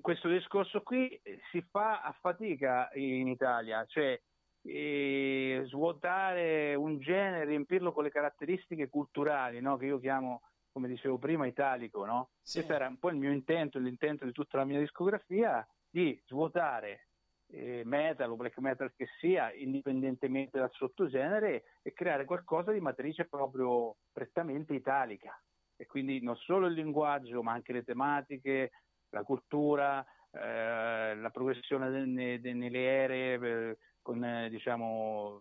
[0.00, 4.18] questo discorso qui si fa a fatica in Italia, cioè
[4.64, 9.76] svuotare un genere, riempirlo con le caratteristiche culturali, no?
[9.76, 10.42] che io chiamo,
[10.72, 12.04] come dicevo prima, italico.
[12.04, 12.30] No?
[12.42, 12.58] Sì.
[12.58, 17.08] Questo era un po' il mio intento, l'intento di tutta la mia discografia, di svuotare
[17.48, 23.26] eh, metal o black metal che sia, indipendentemente dal sottogenere, e creare qualcosa di matrice
[23.26, 25.38] proprio prettamente italica.
[25.76, 28.70] E quindi non solo il linguaggio, ma anche le tematiche,
[29.10, 33.34] la cultura, eh, la progressione nelle aree.
[33.34, 35.40] Eh, con eh, diciamo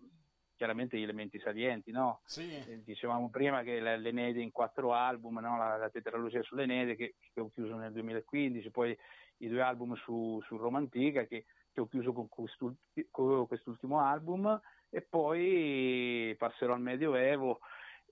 [0.56, 2.22] chiaramente gli elementi salienti, no?
[2.24, 2.56] Sì.
[2.56, 5.58] Eh, dicevamo prima che l'Enede in quattro album, no?
[5.58, 8.98] la, la tetralogia sull'Enede che, che, ho chiuso nel 2015, poi
[9.38, 12.28] i due album su, su Romantica che, che, ho chiuso con,
[13.12, 17.60] con quest'ultimo album e poi passerò al Medioevo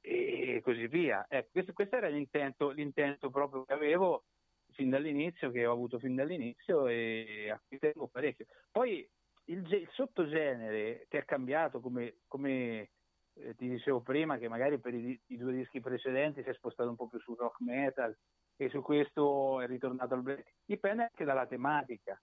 [0.01, 1.25] e così via.
[1.29, 4.25] Ecco, questo, questo, era l'intento, l'intento proprio che avevo
[4.73, 8.47] fin dall'inizio, che ho avuto fin dall'inizio e a cui tengo parecchio.
[8.69, 9.07] Poi
[9.45, 12.89] il, il sottogenere che è cambiato, come, come
[13.33, 16.89] eh, ti dicevo prima, che magari per i, i, due dischi precedenti si è spostato
[16.89, 18.15] un po' più sul rock metal
[18.55, 22.19] e su questo è ritornato al black, dipende anche dalla tematica,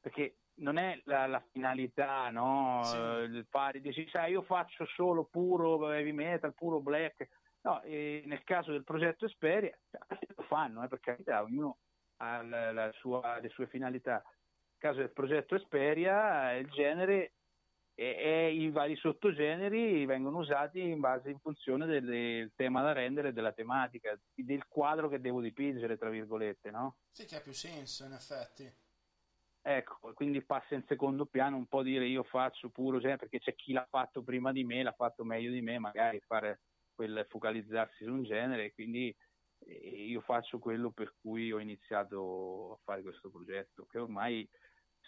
[0.00, 2.82] perché non è la, la finalità, no?
[2.84, 2.96] Sì.
[2.96, 7.28] Il fare, dici, sai, io faccio solo puro heavy metal, puro black.
[7.62, 9.76] No, nel caso del progetto Esperia,
[10.36, 11.78] lo fanno, eh, per carità, ognuno
[12.18, 14.22] ha la, la sua, le sue finalità
[14.80, 17.34] caso del progetto Esperia, il genere
[17.94, 22.92] e, e, i vari sottogeneri vengono usati in base in funzione del, del, tema da
[22.92, 26.96] rendere della tematica, del quadro che devo dipingere, tra virgolette, no?
[27.10, 28.72] Sì, che ha più senso in effetti.
[29.62, 33.54] Ecco, quindi passa in secondo piano un po' dire io faccio puro genere, perché c'è
[33.54, 36.62] chi l'ha fatto prima di me, l'ha fatto meglio di me, magari fare
[36.94, 39.14] quel focalizzarsi su un genere, quindi
[39.66, 44.48] io faccio quello per cui ho iniziato a fare questo progetto, che ormai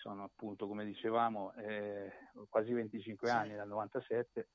[0.02, 2.12] sono appunto, come dicevamo, eh,
[2.48, 3.34] quasi 25 sì.
[3.34, 4.48] anni dal 97.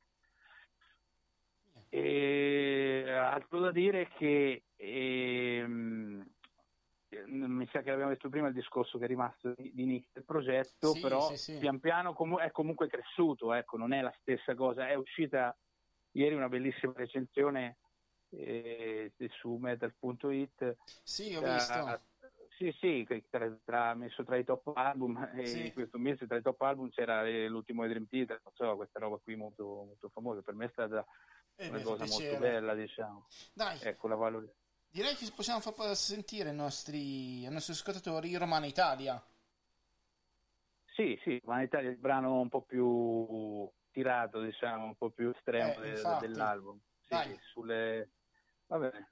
[1.89, 6.29] E, altro da dire che ehm,
[7.27, 10.25] mi sa che l'abbiamo detto prima il discorso che è rimasto di, di Nick del
[10.25, 11.57] progetto, sì, però sì, sì.
[11.57, 14.89] pian piano com- è comunque cresciuto, ecco, non è la stessa cosa.
[14.89, 15.57] È uscita
[16.11, 17.77] ieri una bellissima recensione
[18.31, 20.75] eh, su metal.it.
[21.03, 22.01] Sì, ho visto.
[22.57, 25.67] Sì, sì, tra, tra, messo tra i top album e sì.
[25.67, 29.17] in questo mese tra i top album c'era l'ultimo Dream Theater, non so, questa roba
[29.17, 31.05] qui molto, molto famosa, per me è stata
[31.55, 33.27] eh, una cosa molto bella, diciamo.
[33.53, 33.77] Dai.
[33.83, 34.55] Ecco, la valore.
[34.89, 39.23] Direi che possiamo far sentire ai nostri, ai nostri ascoltatori Romana Italia.
[40.95, 45.29] Sì, sì, Romana Italia è il brano un po' più tirato, diciamo, un po' più
[45.29, 46.79] estremo eh, de, dell'album.
[47.01, 48.09] Sì, sì, sulle...
[48.65, 49.11] Va bene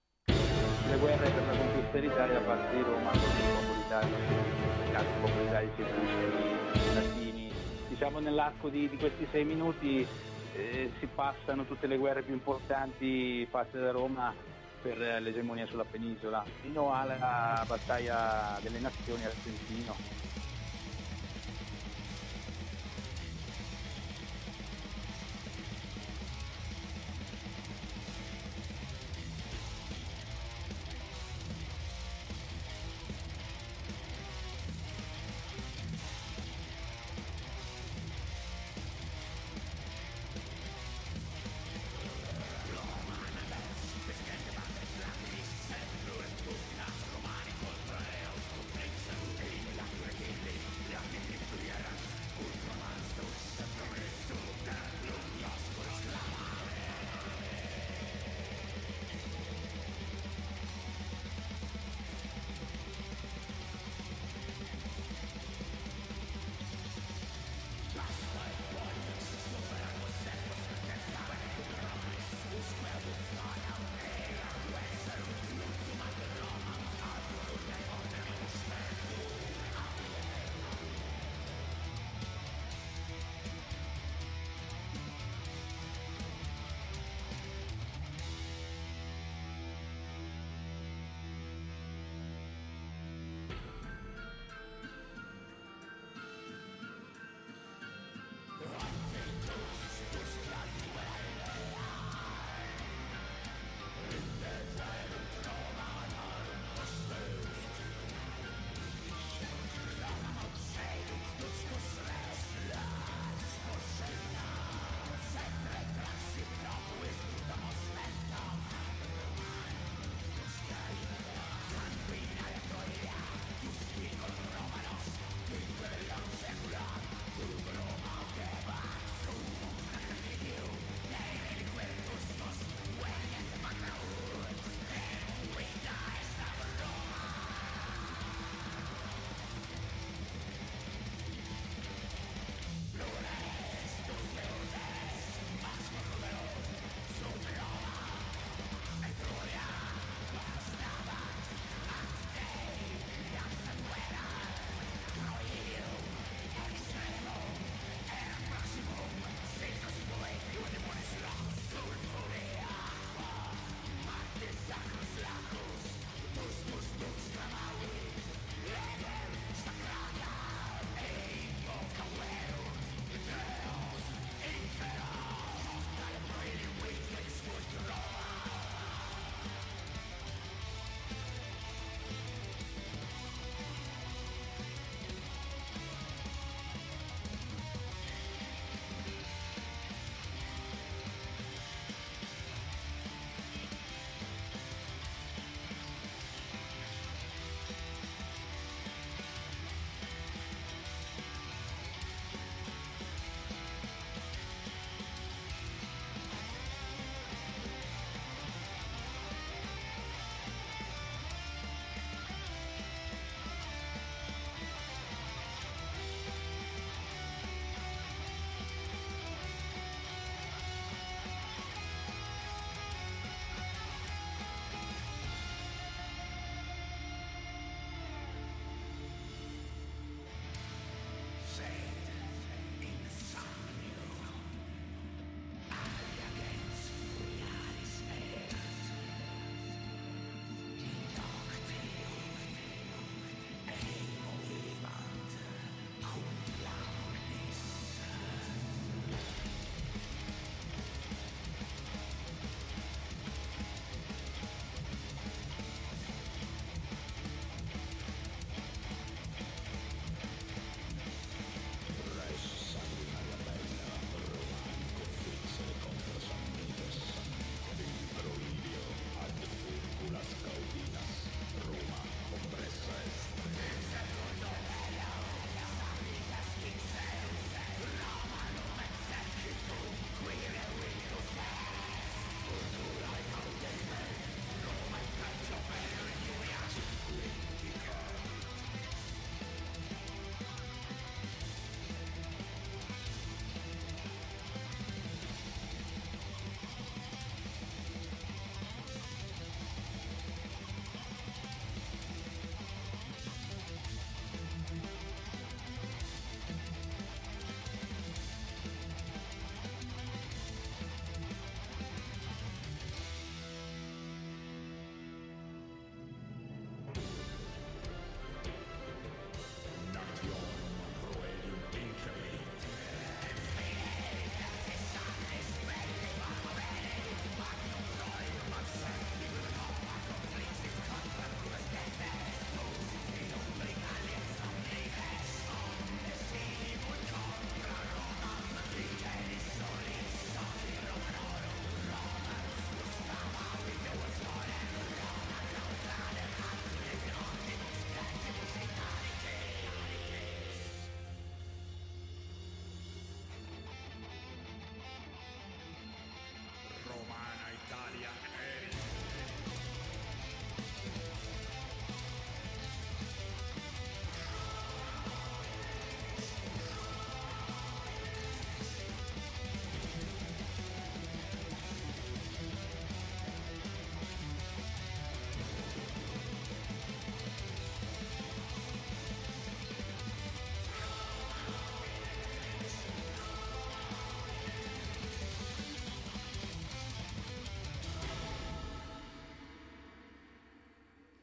[0.88, 5.19] le guerre per la conquista dell'Italia da parte di Roma con il popolo d'Italia, il
[5.19, 7.51] popolo d'Italia i latini.
[7.88, 10.05] Diciamo nell'arco di, di questi sei minuti
[10.53, 14.33] eh, si passano tutte le guerre più importanti fatte da Roma
[14.81, 19.97] per l'egemonia sulla penisola, fino alla battaglia delle nazioni al Trentino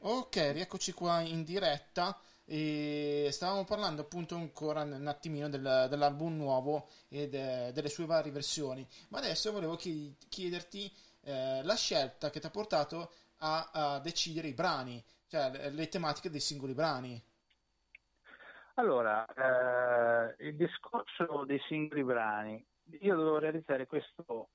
[0.05, 2.19] Ok, rieccoci qua in diretta.
[2.45, 8.33] E stavamo parlando appunto ancora un attimino del, dell'album nuovo e de, delle sue varie
[8.33, 10.91] versioni, ma adesso volevo chiederti
[11.21, 15.87] eh, la scelta che ti ha portato a, a, decidere i brani, cioè le, le
[15.87, 17.23] tematiche dei singoli brani.
[18.73, 22.65] Allora, eh, il discorso dei singoli brani,
[22.99, 24.49] io dovevo realizzare questo,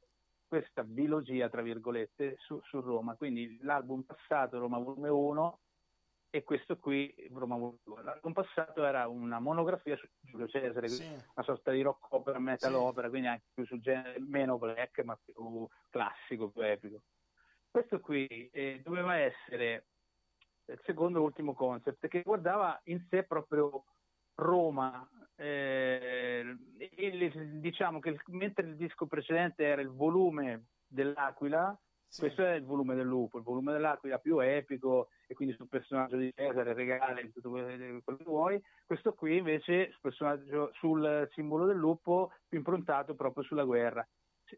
[0.48, 5.60] questa biologia, tra virgolette, su, su, Roma, quindi l'album passato, Roma Volume 1,
[6.30, 8.02] e questo qui, Roma Volume 2.
[8.02, 11.04] L'album passato era una monografia su Giulio Cesare, sì.
[11.04, 12.76] una sorta di rock opera, metal sì.
[12.76, 17.02] opera, quindi anche più sul genere, meno black, ma più classico, più epico.
[17.70, 19.86] Questo qui eh, doveva essere
[20.64, 23.84] il secondo e ultimo concept, che guardava in sé proprio
[24.38, 25.06] Roma.
[25.36, 26.56] Eh,
[26.96, 32.20] il, diciamo che il, mentre il disco precedente era il volume dell'Aquila, sì.
[32.22, 36.16] questo è il volume del lupo, il volume dell'Aquila più epico e quindi sul personaggio
[36.16, 38.60] di Cesare, regale, tutto quello che vuoi.
[38.84, 44.06] Questo qui invece sul, sul simbolo del lupo più improntato proprio sulla guerra.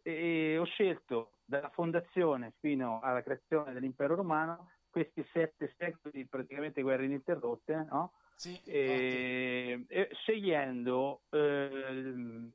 [0.03, 7.05] E ho scelto dalla fondazione fino alla creazione dell'impero romano questi sette secoli praticamente guerre
[7.05, 8.13] ininterrotte, no?
[8.41, 12.51] Sì, e, e, scegliendo eh,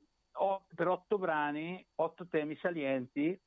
[0.73, 3.39] per otto brani, otto temi salienti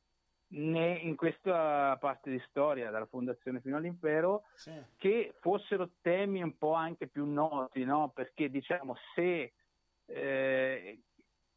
[0.51, 4.72] in questa parte di storia, dalla fondazione fino all'impero, sì.
[4.99, 8.12] che fossero temi un po' anche più noti, no?
[8.14, 9.55] perché diciamo se
[10.07, 11.03] eh,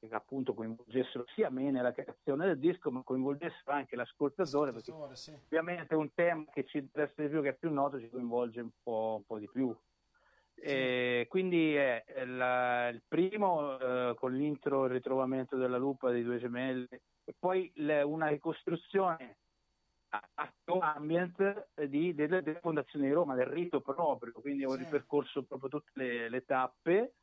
[0.10, 5.32] appunto coinvolgessero sia me nella creazione del disco, ma coinvolgessero anche l'ascoltatore, perché sì.
[5.46, 8.72] ovviamente un tema che ci interessa di più, che è più noto, ci coinvolge un
[8.82, 9.78] po', un po di più.
[10.64, 16.38] E quindi è la, il primo eh, con l'intro il ritrovamento della lupa dei due
[16.38, 19.38] gemelli e poi le, una ricostruzione
[20.10, 20.54] a
[20.96, 25.92] ambient di, delle, delle, fondazioni di Roma, del rito proprio, quindi ho ripercorso proprio tutte
[25.94, 27.16] le, le tappe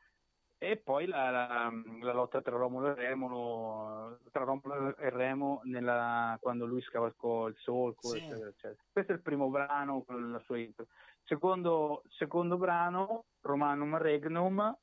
[0.60, 1.70] e poi la, la,
[2.00, 7.56] la, lotta tra Romolo e Remo, tra Romolo e Remo nella, quando lui scavalcò il
[7.58, 8.16] solco, sì.
[8.16, 8.82] eccetera, eccetera.
[8.90, 10.86] Questo è il primo brano con la sua intro.
[11.28, 14.74] Secondo, secondo brano, Romanum Regnum,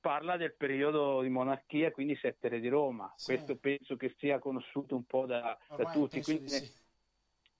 [0.00, 3.12] parla del periodo di monarchia, quindi sette re di Roma.
[3.14, 3.34] Sì.
[3.34, 6.20] Questo penso che sia conosciuto un po' da, da tutti.
[6.22, 6.72] Quindi, sì.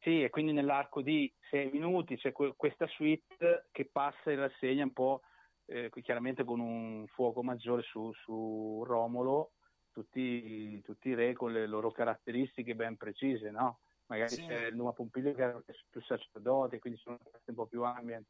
[0.00, 0.24] sì.
[0.24, 4.92] e quindi nell'arco di sei minuti c'è que- questa suite che passa in rassegna un
[4.92, 5.20] po'
[5.66, 9.52] eh, chiaramente con un fuoco maggiore su, su Romolo,
[9.92, 13.82] tutti, tutti, i re con le loro caratteristiche ben precise, no?
[14.06, 14.46] Magari sì.
[14.46, 18.26] c'è il Numa Pompilio che è più sacerdote, quindi sono un po' più ambient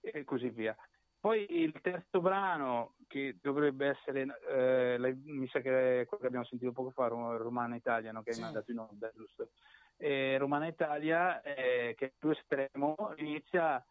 [0.00, 0.76] e così via.
[1.18, 6.26] Poi il terzo brano, che dovrebbe essere, eh, la, mi sa che è quello che
[6.26, 8.22] abbiamo sentito poco fa, Romana Italia, no?
[8.22, 8.42] che hai sì.
[8.42, 9.48] mandato in onda, giusto?
[9.96, 13.82] E Romana Italia, eh, che è più estremo, inizia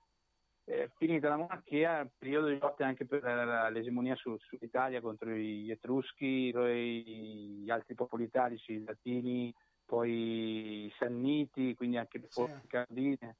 [0.65, 3.23] eh, finita la monarchia, periodo di lotte anche per
[3.71, 9.53] l'egemonia su, sull'Italia contro gli Etruschi, gli altri popoli italici, i Latini,
[9.85, 12.67] poi i Sanniti, quindi anche le forze sì.
[12.67, 13.37] cardine,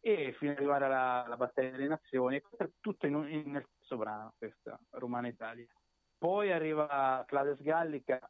[0.00, 2.40] e fino ad arrivare alla, alla battaglia delle nazioni,
[2.80, 5.66] tutto in, in, nel stesso brano, questa Romana Italia.
[6.18, 8.20] Poi arriva Claudius Gallica,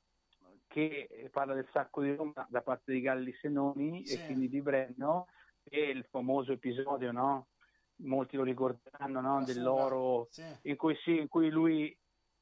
[0.67, 4.15] che parla del sacco di Roma da parte di Galli Senoni sì.
[4.15, 5.27] e quindi di Brenno,
[5.62, 7.49] e il famoso episodio, no?
[7.97, 9.45] molti lo ricorderanno, no?
[9.45, 10.45] dell'oro, sì.
[10.62, 11.97] in, cui, sì, in cui lui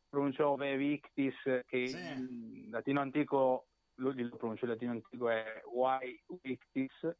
[0.08, 1.34] pronunciò Ve Victis,
[1.66, 1.96] che sì.
[1.98, 7.14] in latino antico lui lo pronuncia in latino antico è Why Victis.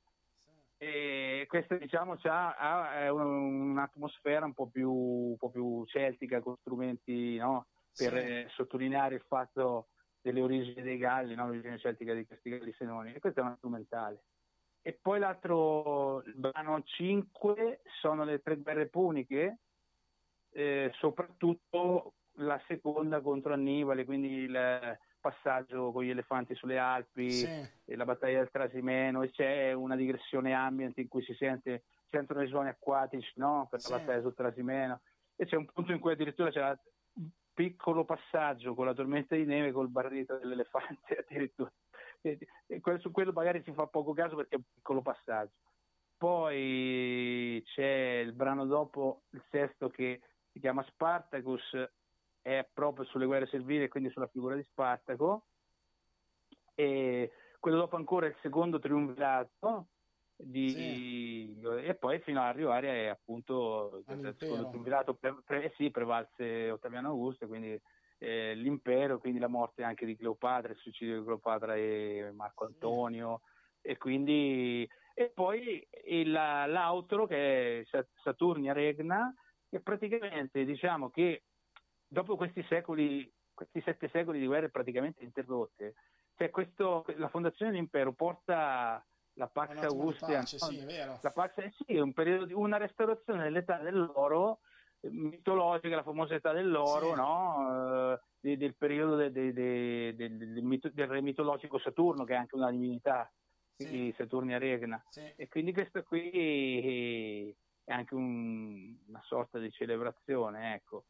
[0.78, 7.66] E questo diciamo ha, un'atmosfera un po, più, un po' più celtica con strumenti no?
[7.96, 9.88] per eh, sottolineare il fatto
[10.20, 11.46] delle origini dei Galli, no?
[11.46, 13.14] l'origine celtica di questi Galli Senoni.
[13.14, 14.24] E questo è un strumentale.
[14.82, 19.58] E poi l'altro il brano 5 sono le tre guerre puniche,
[20.50, 27.68] eh, soprattutto la seconda contro Annibale, quindi il passaggio con gli elefanti sulle Alpi, sì.
[27.94, 32.48] la battaglia del Trasimeno, e c'è una digressione ambient in cui si sente, sentono i
[32.48, 33.68] suoni acquatici no?
[33.70, 35.00] per la battaglia sul Trasimeno,
[35.36, 36.76] e c'è un punto in cui addirittura c'è
[37.14, 41.72] un piccolo passaggio con la tormenta di neve col barrito dell'elefante addirittura
[42.98, 45.54] su quello magari si fa poco caso perché è un piccolo passaggio.
[46.16, 50.20] Poi c'è il brano dopo, il sesto, che
[50.52, 51.74] si chiama Spartacus,
[52.42, 55.46] è proprio sulle guerre servili e quindi sulla figura di Spartaco.
[56.74, 59.86] E quello dopo ancora è il secondo triunvirato,
[60.36, 61.60] di, sì.
[61.84, 67.46] e poi fino ad arrivare appunto il secondo triunvirato pre, pre, sì, prevalse Ottaviano Augusto,
[67.46, 67.80] quindi
[68.18, 73.42] eh, l'impero, quindi la morte anche di Cleopatra, il suicidio di Cleopatra e Marco Antonio,
[73.80, 79.32] e quindi e poi il, l'altro che è Saturnia Regna,
[79.68, 81.44] che praticamente diciamo che
[82.12, 85.94] dopo questi secoli, questi sette secoli di guerre praticamente interrotte,
[86.36, 89.04] cioè questo, la fondazione dell'impero porta
[89.34, 93.78] la Pax Augustia, pace, sì, la Pax, eh, sì, un periodo di, una restaurazione dell'età
[93.78, 94.60] dell'oro
[95.00, 97.16] eh, mitologica, la famosa età dell'oro, sì.
[97.16, 98.12] no?
[98.12, 102.70] uh, del periodo de, de, de, del, del, re mitologico Saturno, che è anche una
[102.70, 103.32] divinità
[103.74, 104.12] sì.
[104.18, 105.02] Saturnia Regna.
[105.08, 105.32] Sì.
[105.34, 111.04] E quindi questo qui è anche un, una sorta di celebrazione, ecco.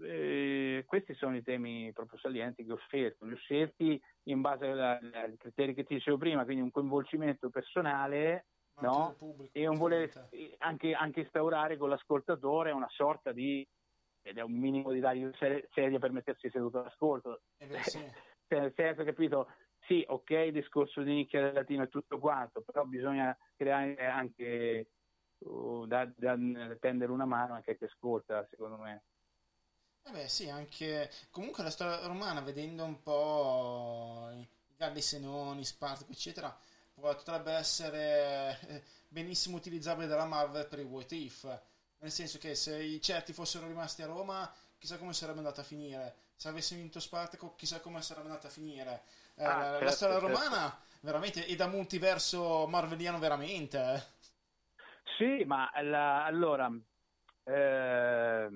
[0.00, 4.66] Eh, questi sono i temi proprio salienti che ho scelto, li ho scelti in base
[4.66, 8.46] ai criteri che ti dicevo prima, quindi un coinvolgimento personale
[8.80, 9.16] no?
[9.52, 10.10] e un voler
[10.58, 13.66] anche, anche, instaurare con l'ascoltatore una sorta di
[14.22, 17.42] ed è un minimo di dargli sedia per mettersi seduto all'ascolto.
[17.58, 17.98] Eh beh, sì.
[18.52, 19.48] Nel senso, capito,
[19.86, 24.90] sì, ok, il discorso di nicchia del latino e tutto quanto, però bisogna creare anche,
[25.38, 26.36] uh, da, da,
[26.78, 29.02] tendere una mano anche a chi ascolta, secondo me.
[30.04, 34.46] Eh beh, sì, anche comunque la storia romana, vedendo un po' i
[34.76, 36.54] Galli Senoni, Spartaco, eccetera,
[36.92, 41.60] potrebbe essere eh, benissimo utilizzabile dalla Marvel per i What If.
[41.98, 45.64] Nel senso che se i certi fossero rimasti a Roma, chissà come sarebbe andata a
[45.64, 46.16] finire.
[46.34, 49.04] Se avesse vinto Spartaco, chissà come sarebbe andata a finire.
[49.36, 50.28] Eh, ah, la, certo, la, storia certo.
[50.28, 53.78] romana veramente è da multiverso marveliano veramente.
[53.78, 54.02] Eh.
[55.16, 56.68] Sì, ma la, allora
[57.44, 58.48] eh,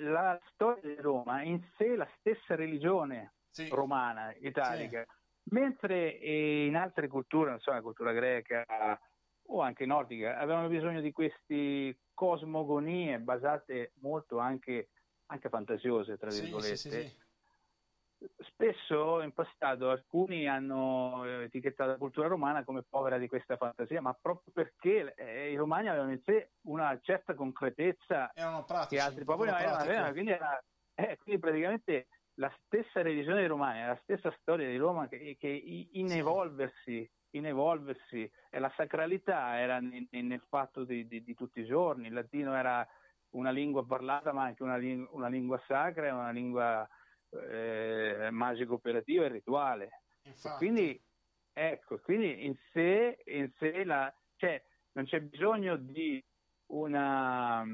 [0.00, 3.68] la storia di Roma in sé la stessa religione sì.
[3.68, 5.54] romana, italica, sì.
[5.54, 8.64] mentre in altre culture, non so, la cultura greca
[9.46, 14.90] o anche nordica, avevano bisogno di queste cosmogonie basate molto anche,
[15.26, 16.76] anche fantasiose, tra virgolette.
[16.76, 17.21] Sì,
[18.38, 24.00] spesso in passato alcuni hanno eh, etichettato la cultura romana come povera di questa fantasia,
[24.00, 28.30] ma proprio perché eh, i romani avevano in sé una certa concretezza
[28.66, 30.62] pratici, che altri popoli non avevano, quindi, era,
[30.94, 35.48] eh, quindi praticamente la stessa religione dei romani, la stessa storia di Roma che, che
[35.92, 41.60] in evolversi, in evolversi, e la sacralità era nel, nel fatto di, di, di, tutti
[41.60, 42.86] i giorni, il latino era
[43.30, 44.78] una lingua parlata ma anche una,
[45.10, 46.86] una lingua sacra una lingua
[47.32, 50.02] eh, magico operativa e rituale.
[50.56, 51.00] Quindi,
[51.52, 54.62] ecco, quindi in sé, in sé la, cioè,
[54.92, 56.22] non c'è bisogno di
[56.66, 57.64] una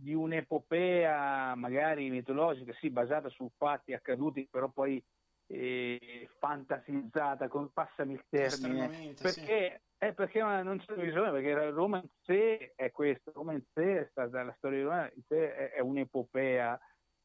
[0.00, 5.02] di un'epopea magari mitologica, sì, basata su fatti accaduti, però poi
[5.48, 10.04] eh, fantasizzata, con, passami il termine, perché, sì.
[10.04, 14.08] eh, perché non c'è bisogno, perché Roma in sé è questo, Roma in sé è
[14.10, 16.78] stata, la storia di Roma in sé è, è un'epopea,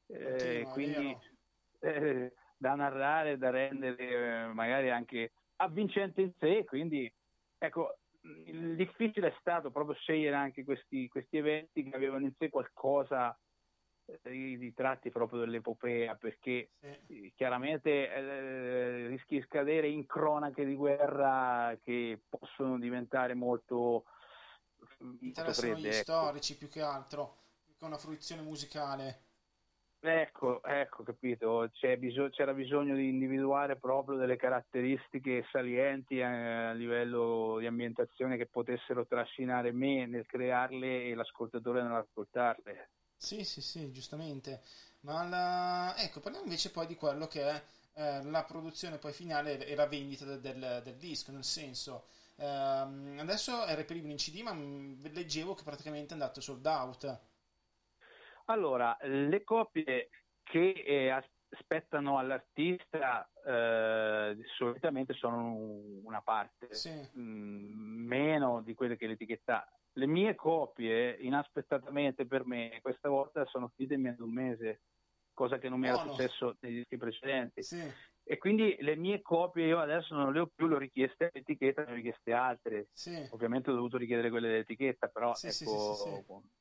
[0.08, 1.16] eh, quindi
[1.84, 7.12] eh, da narrare, da rendere eh, magari anche avvincente in sé, quindi
[7.58, 12.50] ecco, il difficile è stato proprio scegliere anche questi, questi eventi che avevano in sé
[12.50, 13.38] qualcosa
[14.06, 16.72] eh, di, di tratti proprio dell'epopea, perché
[17.08, 17.32] sì.
[17.36, 24.06] chiaramente eh, rischi di scadere in cronache di guerra che possono diventare molto...
[25.22, 26.02] Interessano gli ecco.
[26.02, 27.38] storici più che altro,
[27.78, 29.33] con una fruizione musicale.
[30.06, 31.70] Ecco, ecco, capito.
[31.98, 38.36] Bisog- c'era bisogno di individuare proprio delle caratteristiche salienti a, eh, a livello di ambientazione
[38.36, 42.90] che potessero trascinare me nel crearle e l'ascoltatore nell'ascoltarle.
[43.16, 44.62] Sì, sì, sì, giustamente.
[45.02, 45.96] Ma la...
[45.98, 49.88] ecco, parliamo invece poi di quello che è eh, la produzione poi finale e la
[49.88, 54.54] vendita del, del, del disco, nel senso, ehm, adesso è reperibile in CD, ma
[55.10, 57.20] leggevo che praticamente è andato sold out.
[58.46, 60.10] Allora, le copie
[60.44, 65.54] che eh, aspettano all'artista eh, solitamente sono
[66.04, 66.90] una parte, sì.
[66.90, 69.68] mh, mm, meno di quelle che l'etichetta.
[69.96, 74.82] Le mie copie, inaspettatamente per me, questa volta sono finite in meno di un mese,
[75.34, 77.62] cosa che non mi era successo nei dischi precedenti.
[77.62, 77.92] Sì.
[78.26, 81.84] E quindi le mie copie io adesso non le ho più, le ho richieste all'etichetta,
[81.84, 82.88] ne ho richieste altre.
[82.94, 83.28] Sì.
[83.32, 86.10] Ovviamente ho dovuto richiedere quelle dell'etichetta, però sì, ecco, sì,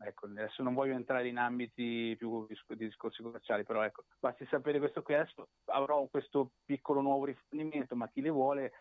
[0.04, 4.80] ecco, adesso non voglio entrare in ambiti più di discorsi commerciali, però ecco, basti sapere
[4.80, 8.72] questo qui adesso avrò questo piccolo nuovo rifornimento, ma chi le vuole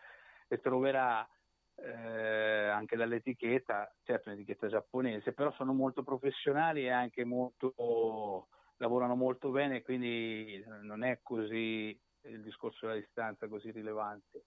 [0.48, 1.26] le troverà
[1.76, 9.50] eh, anche dall'etichetta, certo un'etichetta giapponese, però sono molto professionali e anche molto lavorano molto
[9.50, 14.44] bene, quindi non è così il discorso della distanza così rilevante.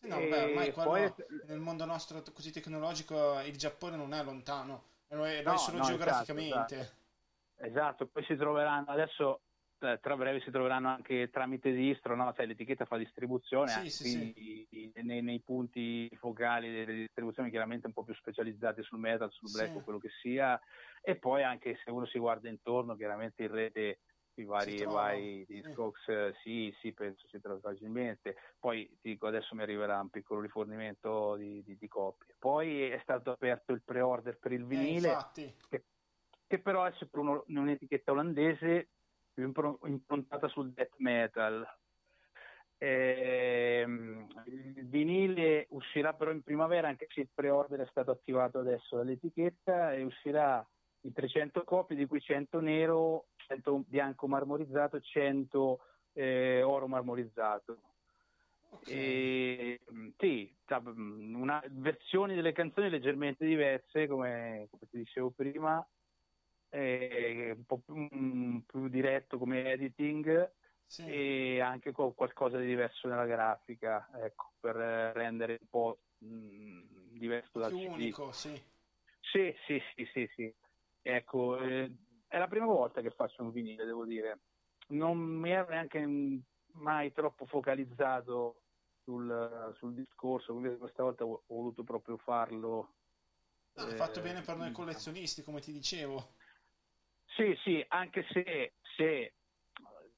[0.00, 1.12] Sì, no, beh, ormai poi...
[1.46, 5.84] nel mondo nostro così tecnologico il Giappone non è lontano, lo è, no, solo no,
[5.84, 6.74] esatto, geograficamente.
[6.74, 7.66] Esatto, esatto.
[7.66, 9.40] esatto, poi si troveranno adesso
[10.00, 12.32] tra breve si troveranno anche tramite distro, no?
[12.34, 17.86] cioè, l'etichetta fa distribuzione Sì, anche sì, quindi nei, nei punti focali delle distribuzioni chiaramente
[17.86, 19.76] un po' più specializzati sul metal, sul black Sì.
[19.76, 20.58] o quello che sia
[21.02, 23.98] e poi anche se uno si guarda intorno chiaramente in rete
[24.40, 25.44] i vari, vari.
[25.46, 28.36] Discogs, eh, sì, sì, penso si trova facilmente.
[28.58, 32.34] Poi ti dico, adesso mi arriverà un piccolo rifornimento di, di- di copie.
[32.38, 35.54] Poi è stato aperto il pre-order per il Eh, vinile, infatti.
[36.46, 38.90] che però è sempre uno- un'etichetta olandese
[39.32, 41.66] più impro- improntata sul death metal.
[42.78, 48.96] Ehm, il vinile uscirà però in primavera, anche se il pre-order è stato attivato adesso
[48.96, 50.66] dall'etichetta, e uscirà
[51.00, 55.80] in 300 copie, di cui 100 nero, 100 bianco marmorizzato e 100
[56.12, 57.78] eh, oro marmorizzato.
[58.70, 58.88] Ok.
[58.88, 65.30] E, mh, sì, cioè, mh, una, versioni delle canzoni leggermente diverse, come, come ti dicevo
[65.30, 65.86] prima,
[66.70, 70.52] un po' più, mh, più diretto come editing
[70.86, 71.04] Sì.
[71.06, 77.58] e anche con qualcosa di diverso nella grafica, ecco, per rendere un po' mh, diverso
[77.58, 77.90] dal più CD.
[77.90, 78.60] unico, sì.
[79.20, 80.54] Sì, sì, sì, sì, sì.
[81.02, 81.90] Ecco, eh,
[82.34, 84.40] è la prima volta che faccio un vinile, devo dire.
[84.88, 86.04] Non mi ero neanche
[86.72, 88.62] mai troppo focalizzato
[89.04, 92.94] sul, sul discorso, quindi questa volta ho, voluto proprio farlo.
[93.74, 96.34] Ah, hai eh, fatto bene per noi collezionisti, come ti dicevo.
[97.36, 99.34] Sì, sì, anche se, se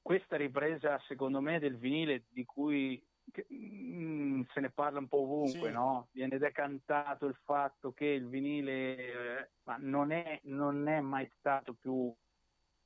[0.01, 2.99] questa ripresa, secondo me, del vinile di cui
[3.31, 5.73] che, mm, se ne parla un po' ovunque, Sì.
[5.73, 6.07] no?
[6.11, 9.49] Viene decantato il fatto che il vinile eh,
[9.79, 12.13] non, è, non è mai stato più,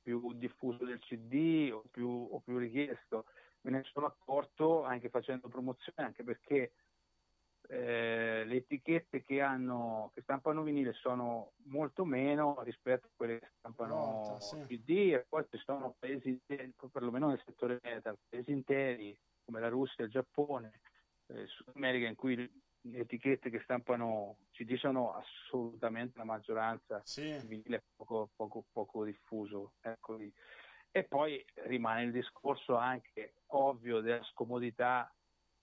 [0.02, 3.26] più diffuso del CD o più, o più richiesto.
[3.62, 6.72] Me ne sono accorto anche facendo promozione, anche perché
[7.68, 13.50] eh, le etichette che, hanno, che stampano vinile sono molto meno rispetto a quelle che
[13.58, 14.64] stampano Volta, sì.
[14.66, 19.68] CD e poi ci sono paesi, interi, perlomeno nel settore metal, paesi interi come la
[19.68, 20.80] Russia, il Giappone,
[21.26, 27.22] eh, Sud America in cui le etichette che stampano CD sono assolutamente la maggioranza, Sì.
[27.28, 29.74] il vinile è poco, poco, poco diffuso.
[29.80, 30.32] Ecco lì.
[30.90, 35.12] E poi rimane il discorso anche ovvio della scomodità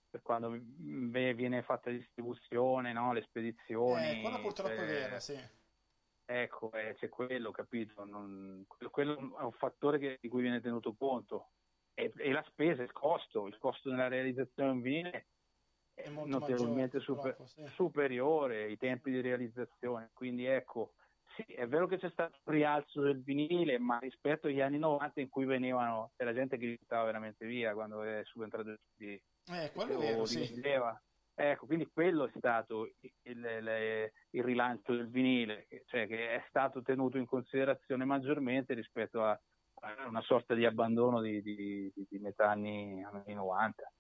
[0.09, 3.13] per quando viene fatta distribuzione, no?
[3.13, 4.19] le spedizioni.
[4.19, 5.37] Eh, quello purtroppo è eh, vero, sì.
[6.25, 8.05] Ecco, eh, c'è quello, capito?
[8.05, 11.51] Non- quello, quello è un fattore che- di cui viene tenuto conto.
[11.99, 15.27] E, e la spesa, il costo, il costo nella realizzazione di un vinile
[15.93, 17.65] È notevolmente maggiore, super- sì.
[17.73, 20.09] superiore, i tempi di realizzazione.
[20.13, 20.93] Quindi ecco,
[21.35, 25.19] sì, è vero che c'è stato un rialzo del vinile, ma rispetto agli anni 90
[25.19, 29.19] in cui venivano, c'era gente che buttava veramente via quando è subentrato il CD
[29.51, 30.61] Eh, quello è vero, sì.
[31.41, 36.81] Ecco, quindi quello è stato il, il- il rilancio del vinile, cioè che è stato
[36.81, 39.39] tenuto in considerazione maggiormente rispetto a
[40.07, 43.91] una sorta di abbandono di, di, di- metà anni, anni 90.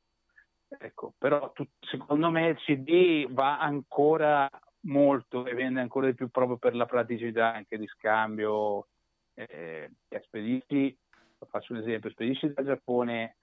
[0.77, 4.49] Ecco, però tu- secondo me il CD va ancora
[4.81, 8.87] molto e vende ancora di più proprio per la praticità anche di scambio.
[9.33, 9.89] Eh,
[10.21, 10.97] spedisci,
[11.49, 13.37] faccio un esempio, spedisci dal Giappone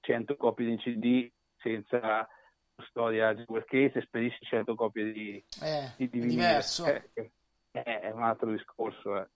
[0.00, 2.28] 100 copie di CD senza
[2.74, 6.86] custodia jewel case e spedisci 100 copie di, Eh, di, di diverso.
[6.86, 7.10] Eh,
[7.72, 9.20] eh, è un altro discorso.
[9.20, 9.28] eh.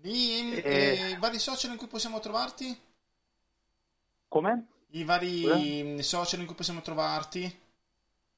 [0.00, 0.62] Di, Eh.
[0.64, 2.74] eh, I vari social in cui possiamo trovarti?
[4.28, 4.66] Come?
[4.92, 7.68] I vari mm, social in cui possiamo trovarti?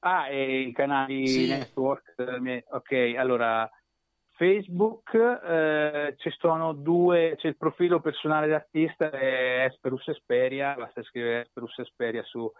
[0.01, 1.47] Ah, e i canali Sì.
[1.47, 2.15] network.
[2.17, 3.71] eh, Ok, allora
[4.31, 11.43] Facebook eh, ci sono due, c'è il profilo personale d'artista, è Esperus Esperia, basta scrivere
[11.43, 12.51] Esperus Esperia su,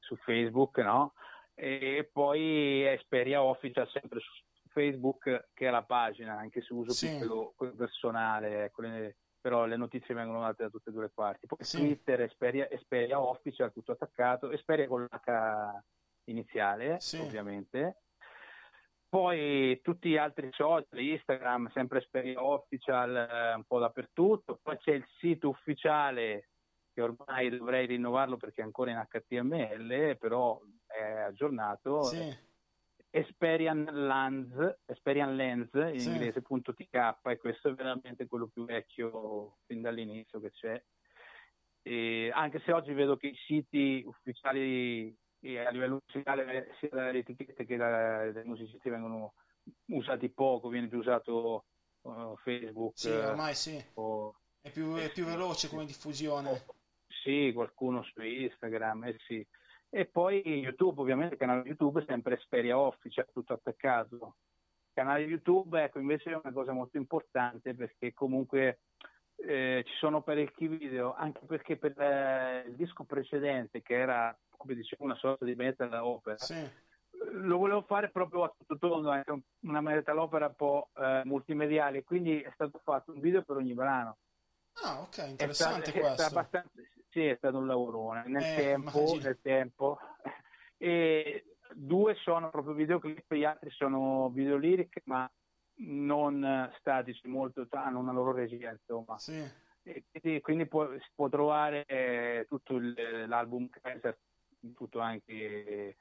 [0.00, 1.12] su Facebook, no?
[1.54, 4.30] E poi Esperia Official sempre su
[4.78, 7.16] Facebook, che è la pagina, anche se uso Sì.
[7.16, 11.10] quello, quello personale, ecco, le- però le notizie vengono date da tutte e due le
[11.14, 11.46] parti.
[11.46, 11.78] Poi Sì.
[11.78, 15.82] Twitter, Esperia, Esperia Official, tutto attaccato, Esperia con l'H
[16.24, 17.18] iniziale, Sì.
[17.18, 18.02] ovviamente.
[19.08, 24.58] Poi tutti gli altri social, Instagram, sempre Esperia Official, eh, un po' dappertutto.
[24.62, 26.48] Poi c'è il sito ufficiale
[26.92, 32.02] che ormai dovrei rinnovarlo perché è ancora in HTML, però è aggiornato.
[32.02, 32.46] Sì.
[33.10, 36.10] Experian Lens, Experian Lens in Sì.
[36.10, 40.82] inglese punto TK e questo è veramente quello più vecchio fin dall'inizio che c'è.
[41.82, 47.18] E anche se oggi vedo che i siti ufficiali eh, a livello musicale sia dalle
[47.18, 49.34] etichette che da- dai musicisti vengono
[49.86, 51.64] usati poco, viene più usato
[52.02, 53.82] eh, Facebook Sì, eh, ormai sì.
[53.94, 56.66] o È più, è più veloce come diffusione.
[57.06, 59.46] sì, qualcuno su Instagram, eh sì.
[59.90, 64.16] E poi YouTube, ovviamente il canale YouTube è sempre Esperia Official, tutto attaccato.
[64.16, 68.80] Il canale YouTube, ecco, invece è una cosa molto importante perché comunque
[69.36, 74.74] eh, ci sono parecchi video, anche perché per eh, il disco precedente, che era, come
[74.74, 76.68] dicevo, una sorta di metal opera, Sì.
[77.32, 81.22] lo volevo fare proprio a tutto tondo, anche un- una metal opera un po' eh,
[81.24, 84.18] multimediale, quindi è stato fatto un video per ogni brano.
[84.82, 86.22] Ah, ok, È stato, interessante è stato questo.
[86.22, 86.70] abbastanza,
[87.10, 88.24] sì, è stato un lavorone.
[88.26, 89.22] Nel Eh, tempo, immagino.
[89.22, 89.98] nel tempo.
[90.80, 95.28] E due sono proprio videoclip, gli altri sono videoliric, ma
[95.80, 99.18] non statici, molto, hanno una loro regia, insomma.
[99.18, 99.44] Sì.
[99.82, 104.16] Quindi, quindi può- si può trovare eh, tutto il- l'album Kaiser,
[104.72, 105.96] tutto anche eh,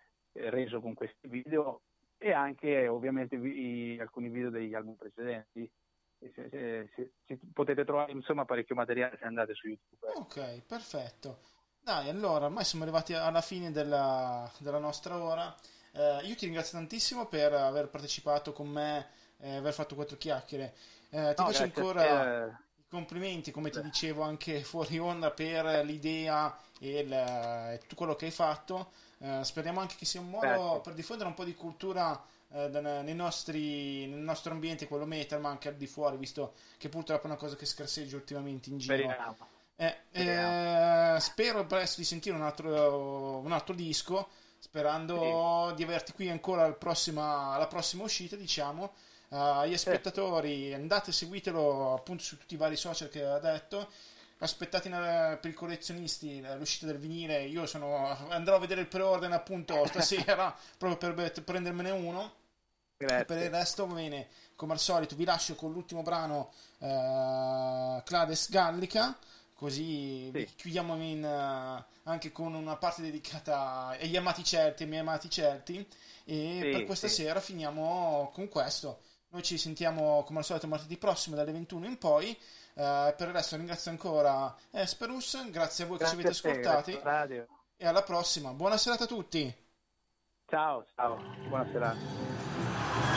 [0.51, 1.81] reso con questi video
[2.19, 5.67] e anche ovviamente vi- alcuni video degli album precedenti.
[6.19, 6.49] E se-
[6.95, 10.07] se- se- potete trovare insomma parecchio materiale se andate su YouTube.
[10.15, 11.39] Ok, perfetto.
[11.79, 15.55] Dai, allora, ormai siamo arrivati alla fine della, della nostra ora.
[15.91, 19.07] Eh, io ti ringrazio tantissimo per aver partecipato con me
[19.39, 20.73] e aver fatto quattro chiacchiere.
[21.09, 22.49] Eh, ti No, faccio ancora eh.
[22.77, 28.25] i complimenti, come ti dicevo anche fuori onda, per l'idea e, il- tutto quello che
[28.25, 28.91] hai fatto.
[29.19, 30.79] Eh, speriamo anche che sia un modo Grazie.
[30.81, 32.21] per diffondere un po' di cultura
[32.53, 36.89] eh, nei nostri, nel nostro ambiente, quello metal, ma anche al di fuori, visto che
[36.89, 38.93] purtroppo è una cosa che scarseggia ultimamente in giro.
[39.79, 44.27] Eh, eh, spero presto di sentire un altro, un altro disco,
[44.57, 48.93] sperando di averti qui ancora al prossima- alla prossima uscita, diciamo.
[49.29, 53.89] Eh, agli spettatori, andate, seguitelo appunto su tutti i vari social che aveva detto.
[54.39, 57.43] Aspettate per i collezionisti l'uscita del vinile.
[57.43, 62.36] Io sono, andrò a vedere il pre-order appunto stasera proprio per prendermene uno.
[62.99, 63.49] E per il Grazie.
[63.49, 69.15] resto, va bene, come al solito, vi lascio con l'ultimo brano eh, Clades Gallica.
[69.53, 70.49] Così Sì.
[70.55, 75.77] chiudiamo in, eh, anche con una parte dedicata agli amati Celti, ai miei amati Celti.
[76.25, 77.21] E Sì, per questa sì.
[77.23, 79.01] sera finiamo con questo.
[79.29, 82.29] Noi ci sentiamo come al solito martedì prossimo dalle 21 in poi.
[82.31, 86.59] Eh, per il resto ringrazio ancora Esperus, grazie a voi che ci avete Grazie te,
[86.59, 88.53] ascoltati grazie e alla prossima.
[88.53, 89.55] Buona serata a tutti.
[90.49, 91.19] Ciao, ciao,
[91.49, 93.16] buona serata.